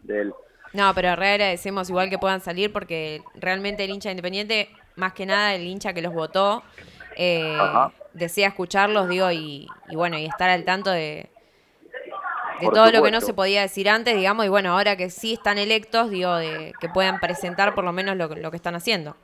de 0.06 0.22
él. 0.22 0.34
No, 0.74 0.94
pero 0.94 1.16
re 1.16 1.30
agradecemos 1.30 1.90
igual 1.90 2.10
que 2.10 2.18
puedan 2.18 2.42
salir 2.42 2.72
porque 2.74 3.22
realmente 3.36 3.84
el 3.84 3.92
hincha 3.92 4.12
independiente, 4.12 4.70
más 4.96 5.14
que 5.14 5.26
nada 5.26 5.56
el 5.56 5.66
hincha 5.66 5.94
que 5.94 6.02
los 6.02 6.14
votó, 6.14 6.64
eh, 7.16 7.58
desea 8.14 8.50
escucharlos, 8.50 9.08
digo, 9.08 9.32
y, 9.32 9.68
y 9.90 9.96
bueno, 9.96 10.18
y 10.18 10.26
estar 10.26 10.50
al 10.50 10.66
tanto 10.66 10.90
de, 10.92 11.30
de 12.60 12.68
todo 12.74 12.92
lo 12.92 13.02
que 13.04 13.12
no 13.12 13.22
se 13.22 13.34
podía 13.34 13.62
decir 13.62 13.90
antes, 13.90 14.16
digamos, 14.16 14.46
y 14.46 14.50
bueno, 14.50 14.74
ahora 14.74 14.98
que 14.98 15.10
sí 15.10 15.34
están 15.34 15.58
electos, 15.58 16.10
digo, 16.10 16.36
de 16.36 16.74
que 16.80 16.90
puedan 16.90 17.20
presentar 17.20 17.74
por 17.74 17.84
lo 17.84 17.94
menos 17.94 18.18
lo, 18.18 18.28
lo 18.28 18.52
que 18.52 18.58
están 18.58 18.76
haciendo. 18.76 19.16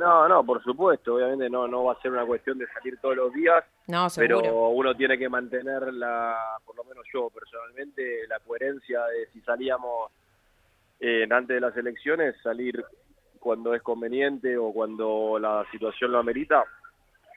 No, 0.00 0.26
no, 0.26 0.42
por 0.44 0.62
supuesto, 0.64 1.16
obviamente 1.16 1.50
no, 1.50 1.68
no 1.68 1.84
va 1.84 1.92
a 1.92 2.00
ser 2.00 2.10
una 2.10 2.24
cuestión 2.24 2.56
de 2.56 2.66
salir 2.68 2.98
todos 3.02 3.16
los 3.16 3.34
días, 3.34 3.62
no, 3.86 4.06
pero 4.16 4.70
uno 4.70 4.94
tiene 4.94 5.18
que 5.18 5.28
mantener 5.28 5.92
la, 5.92 6.56
por 6.64 6.74
lo 6.74 6.84
menos 6.84 7.04
yo 7.12 7.28
personalmente, 7.28 8.26
la 8.26 8.40
coherencia 8.40 9.04
de 9.04 9.26
si 9.26 9.42
salíamos 9.42 10.10
eh, 11.00 11.28
antes 11.30 11.54
de 11.54 11.60
las 11.60 11.76
elecciones, 11.76 12.34
salir 12.42 12.82
cuando 13.38 13.74
es 13.74 13.82
conveniente 13.82 14.56
o 14.56 14.72
cuando 14.72 15.38
la 15.38 15.66
situación 15.70 16.12
lo 16.12 16.18
amerita, 16.18 16.64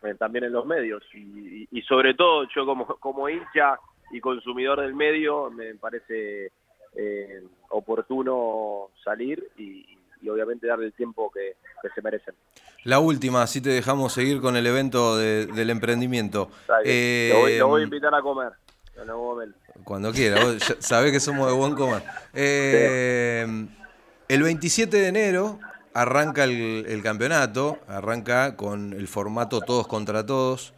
eh, 0.02 0.16
también 0.16 0.46
en 0.46 0.54
los 0.54 0.66
medios. 0.66 1.04
Y, 1.14 1.64
y, 1.64 1.68
y 1.70 1.82
sobre 1.82 2.14
todo 2.14 2.48
yo 2.56 2.66
como, 2.66 2.86
como 2.86 3.28
hincha 3.28 3.78
y 4.12 4.22
consumidor 4.22 4.80
del 4.80 4.96
medio, 4.96 5.52
me 5.52 5.76
parece 5.76 6.50
eh, 6.96 7.44
oportuno 7.72 8.90
salir 9.04 9.50
y, 9.58 9.93
obviamente 10.30 10.68
darle 10.68 10.88
el 10.88 10.94
tiempo 10.94 11.32
que, 11.32 11.56
se 11.94 12.02
merecen. 12.02 12.34
La 12.84 13.00
última, 13.00 13.44
así 13.44 13.62
te 13.62 13.70
dejamos 13.70 14.14
seguir 14.14 14.42
con 14.42 14.56
el 14.56 14.66
evento 14.66 15.18
del 15.18 15.70
emprendimiento. 15.70 16.50
Eh, 16.86 17.58
lo, 17.60 17.68
voy, 17.68 17.82
a 17.82 17.84
invitar 17.84 18.14
a 18.16 18.22
comer. 18.22 18.54
Cuando 19.84 20.12
quiera, 20.12 20.38
sabés 20.80 21.12
que 21.12 21.20
somos 21.20 21.48
de 21.48 21.54
buen 21.54 21.76
comer. 21.76 22.04
Eh, 22.34 23.68
el 24.28 24.44
27 24.44 24.98
de 24.98 25.08
enero 25.08 25.60
arranca 25.94 26.44
el, 26.44 27.02
campeonato, 27.04 27.80
arranca 27.88 28.56
con 28.56 28.94
el 28.94 29.08
formato 29.08 29.62
todos 29.62 29.88
contra 29.88 30.26
todos. 30.26 30.74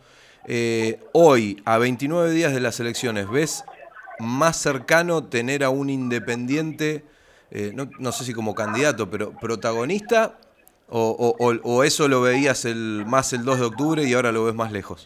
Eh, 0.47 0.99
hoy, 1.13 1.61
a 1.65 1.77
29 1.77 2.31
días 2.31 2.53
de 2.53 2.59
las 2.59 2.79
elecciones, 2.79 3.29
¿ves 3.29 3.63
más 4.19 4.57
cercano 4.57 5.25
tener 5.25 5.63
a 5.63 5.69
un 5.69 5.89
independiente, 5.89 7.03
eh, 7.51 7.73
no, 7.73 8.11
sé 8.11 8.23
si 8.23 8.33
como 8.33 8.53
candidato, 8.55 9.09
pero 9.09 9.31
protagonista? 9.31 10.37
O, 10.87 11.83
eso 11.83 12.07
lo 12.07 12.21
veías 12.21 12.65
el, 12.65 13.05
más 13.07 13.33
el 13.33 13.43
2 13.43 13.59
de 13.59 13.65
octubre 13.65 14.03
y 14.03 14.13
ahora 14.13 14.31
lo 14.31 14.45
ves 14.45 14.53
más 14.53 14.71
lejos? 14.71 15.05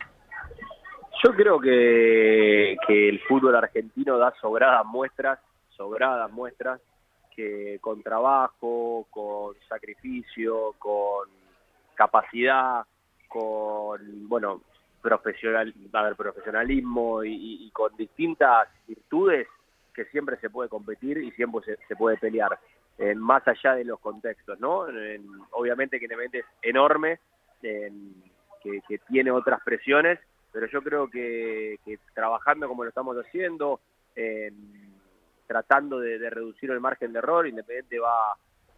Yo 1.24 1.34
creo 1.34 1.60
que, 1.60 2.78
que 2.88 3.10
el 3.10 3.20
fútbol 3.22 3.56
argentino 3.56 4.18
da 4.18 4.34
sobradas 4.42 4.86
muestras, 4.86 5.40
sobradas 5.76 6.32
muestras 6.32 6.82
con 7.82 8.02
trabajo, 8.02 9.08
con 9.10 9.56
sacrificio, 9.68 10.74
con 10.78 11.30
capacidad, 11.96 12.86
con, 13.28 14.28
bueno, 14.28 14.62
profesional, 15.02 15.74
a 15.94 16.04
ver, 16.04 16.16
profesionalismo 16.16 17.24
y, 17.24 17.70
con 17.72 17.96
distintas 17.96 18.68
virtudes 18.88 19.48
que 20.04 20.12
siempre 20.12 20.38
se 20.38 20.50
puede 20.50 20.70
competir 20.70 21.18
y 21.18 21.32
siempre 21.32 21.78
se, 21.88 21.96
puede 21.96 22.18
pelear, 22.18 22.58
más 23.18 23.46
allá 23.48 23.76
de 23.76 23.84
los 23.84 24.00
contextos, 24.00 24.60
¿no? 24.60 24.86
obviamente 25.52 26.00
que 26.00 26.06
Independiente 26.06 26.40
es 26.40 26.46
enorme, 26.62 27.20
que, 27.62 29.00
tiene 29.10 29.32
otras 29.32 29.62
presiones, 29.64 30.20
pero 30.52 30.68
yo 30.68 30.82
creo 30.82 31.10
que, 31.10 31.80
que 31.84 32.00
trabajando 32.14 32.68
como 32.68 32.84
lo 32.84 32.90
estamos 32.90 33.18
haciendo, 33.18 33.82
en 34.16 34.80
tratando 35.50 36.00
de, 36.00 36.30
reducir 36.30 36.70
el 36.70 36.80
margen 36.80 37.12
de 37.12 37.18
error, 37.18 37.48
Independiente 37.48 38.00
va, 38.00 38.38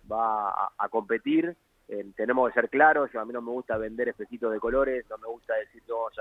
va 0.09 0.71
a, 0.77 0.89
competir, 0.89 1.53
eh, 1.89 2.05
tenemos 2.15 2.47
que 2.47 2.61
ser 2.61 2.69
claros, 2.69 3.13
a 3.13 3.25
mí 3.25 3.33
no 3.33 3.41
me 3.41 3.51
gusta 3.51 3.77
vender 3.77 4.07
especitos 4.07 4.53
de 4.53 4.59
colores, 4.59 5.05
no 5.09 5.17
me 5.17 5.27
gusta 5.27 5.53
decir 5.55 5.83
que 5.83 5.91
vamos 5.91 6.13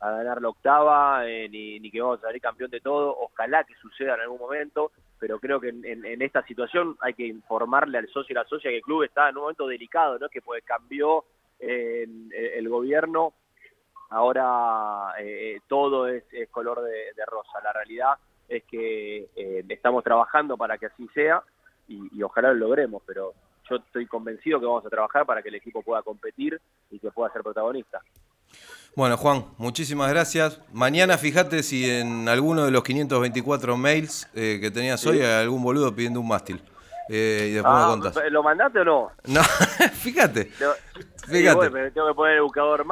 a, 0.00 0.10
ganar 0.10 0.40
la 0.40 0.48
octava, 0.48 1.26
eh, 1.26 1.48
ni, 1.48 1.90
que 1.90 2.00
vamos 2.00 2.18
a 2.18 2.26
salir 2.26 2.40
campeón 2.40 2.70
de 2.70 2.80
todo, 2.80 3.16
ojalá 3.18 3.64
que 3.64 3.74
suceda 3.74 4.14
en 4.14 4.20
algún 4.20 4.38
momento, 4.38 4.92
pero 5.18 5.38
creo 5.38 5.60
que 5.60 5.68
en, 5.68 6.22
esta 6.22 6.42
situación 6.44 6.96
hay 7.00 7.14
que 7.14 7.26
informarle 7.26 7.98
al 7.98 8.08
socio 8.08 8.32
y 8.32 8.34
la 8.34 8.44
socia 8.44 8.70
que 8.70 8.78
el 8.78 8.82
club 8.82 9.04
está 9.04 9.28
en 9.28 9.36
un 9.36 9.42
momento 9.42 9.66
delicado, 9.66 10.18
¿no? 10.18 10.28
que 10.28 10.42
pues 10.42 10.62
cambió 10.64 11.24
eh, 11.58 12.06
el 12.54 12.68
gobierno, 12.68 13.32
ahora 14.10 15.14
todo 15.66 16.08
es, 16.08 16.24
color 16.50 16.82
de 16.82 17.26
rosa, 17.26 17.60
la 17.62 17.72
realidad 17.72 18.16
es 18.48 18.64
que 18.64 19.28
eh, 19.36 19.64
estamos 19.68 20.04
trabajando 20.04 20.56
para 20.56 20.78
que 20.78 20.86
así 20.86 21.08
sea 21.14 21.42
y, 21.88 22.22
ojalá 22.22 22.48
lo 22.52 22.66
logremos, 22.66 23.02
pero 23.06 23.34
yo 23.68 23.76
estoy 23.76 24.06
convencido 24.06 24.60
que 24.60 24.66
vamos 24.66 24.86
a 24.86 24.90
trabajar 24.90 25.24
para 25.26 25.42
que 25.42 25.48
el 25.48 25.56
equipo 25.56 25.82
pueda 25.82 26.02
competir 26.02 26.60
y 26.90 26.98
que 26.98 27.10
pueda 27.10 27.32
ser 27.32 27.42
protagonista. 27.42 28.00
Bueno, 28.94 29.16
Juan, 29.18 29.44
muchísimas 29.58 30.10
gracias. 30.10 30.60
Mañana 30.72 31.18
fíjate 31.18 31.62
si 31.62 31.90
en 31.90 32.28
alguno 32.28 32.64
de 32.64 32.70
los 32.70 32.82
524 32.82 33.76
mails 33.76 34.28
eh, 34.34 34.58
que 34.60 34.70
tenías 34.70 35.04
hoy 35.06 35.20
hay 35.20 35.42
algún 35.42 35.62
boludo 35.62 35.94
pidiendo 35.94 36.20
un 36.20 36.28
mástil. 36.28 36.62
Eh, 37.08 37.48
y 37.50 37.54
después 37.54 37.74
me 37.74 37.80
ah, 37.80 37.86
contás. 37.88 38.18
¿Lo 38.30 38.42
mandaste 38.42 38.80
o 38.80 38.84
no? 38.84 39.12
No, 39.26 39.42
fíjate. 39.92 40.50
Fíjate. 41.28 41.70
me 41.70 41.90
tengo 41.90 42.08
que 42.08 42.14
poner 42.14 42.36
el 42.36 42.42
buscador 42.42 42.84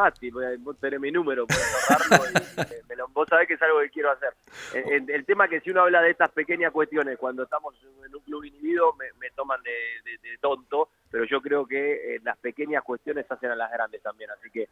vos 0.60 0.76
tenés 0.80 1.00
mi 1.00 1.10
número, 1.10 1.46
y 1.48 3.02
vos 3.12 3.28
sabés 3.28 3.48
que 3.48 3.54
es 3.54 3.62
algo 3.62 3.80
que 3.80 3.90
quiero 3.90 4.12
hacer. 4.12 4.34
El, 4.74 5.24
tema 5.24 5.48
que 5.48 5.60
si 5.60 5.70
uno 5.70 5.82
habla 5.82 6.00
de 6.00 6.10
estas 6.10 6.30
pequeñas 6.30 6.72
cuestiones, 6.72 7.18
cuando 7.18 7.44
estamos 7.44 7.74
en 8.06 8.14
un 8.14 8.20
club 8.22 8.44
inhibido, 8.44 8.94
me, 8.94 9.30
toman 9.30 9.60
de, 9.62 10.38
tonto, 10.40 10.90
pero 11.14 11.26
yo 11.26 11.40
creo 11.40 11.64
que 11.64 12.16
eh, 12.16 12.20
las 12.24 12.36
pequeñas 12.38 12.82
cuestiones 12.82 13.24
hacen 13.30 13.48
a 13.48 13.54
las 13.54 13.70
grandes 13.70 14.02
también, 14.02 14.30
así 14.32 14.50
que 14.50 14.68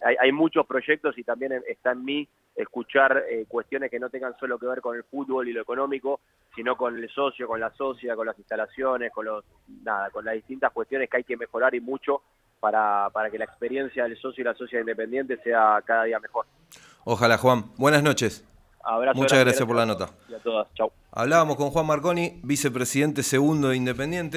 hay, 0.00 0.32
muchos 0.32 0.66
proyectos 0.66 1.18
y 1.18 1.24
también 1.24 1.62
está 1.68 1.92
en 1.92 2.06
mí 2.06 2.26
escuchar 2.56 3.24
eh, 3.28 3.44
cuestiones 3.46 3.90
que 3.90 3.98
no 3.98 4.08
tengan 4.08 4.34
solo 4.38 4.58
que 4.58 4.64
ver 4.64 4.80
con 4.80 4.96
el 4.96 5.04
fútbol 5.04 5.46
y 5.46 5.52
lo 5.52 5.60
económico, 5.60 6.20
sino 6.56 6.74
con 6.74 6.96
el 6.96 7.06
socio, 7.10 7.46
con 7.46 7.60
la 7.60 7.70
socia, 7.74 8.16
con 8.16 8.26
las 8.26 8.38
instalaciones, 8.38 9.12
con 9.12 9.26
los 9.26 9.44
nada, 9.82 10.08
con 10.08 10.24
las 10.24 10.36
distintas 10.36 10.72
cuestiones 10.72 11.10
que 11.10 11.18
hay 11.18 11.24
que 11.24 11.36
mejorar 11.36 11.74
y 11.74 11.80
mucho 11.82 12.22
para, 12.60 13.10
para 13.10 13.28
que 13.28 13.36
la 13.36 13.44
experiencia 13.44 14.04
del 14.04 14.16
socio 14.16 14.40
y 14.40 14.44
la 14.46 14.54
socia 14.54 14.80
independiente 14.80 15.36
sea 15.42 15.82
cada 15.84 16.04
día 16.04 16.18
mejor. 16.18 16.46
Ojalá, 17.04 17.36
Juan. 17.36 17.64
Buenas 17.76 18.02
noches. 18.02 18.42
Muchas 19.14 19.38
gracias, 19.40 19.66
por 19.66 19.76
la 19.76 19.84
nota. 19.84 20.08
Y 20.28 20.34
a 20.34 20.38
todas. 20.38 20.72
Chau. 20.74 20.90
Hablábamos 21.12 21.56
con 21.56 21.70
Juan 21.70 21.86
Marconi, 21.86 22.40
vicepresidente 22.42 23.22
segundo 23.22 23.68
de 23.68 23.76
Independiente. 23.76 24.36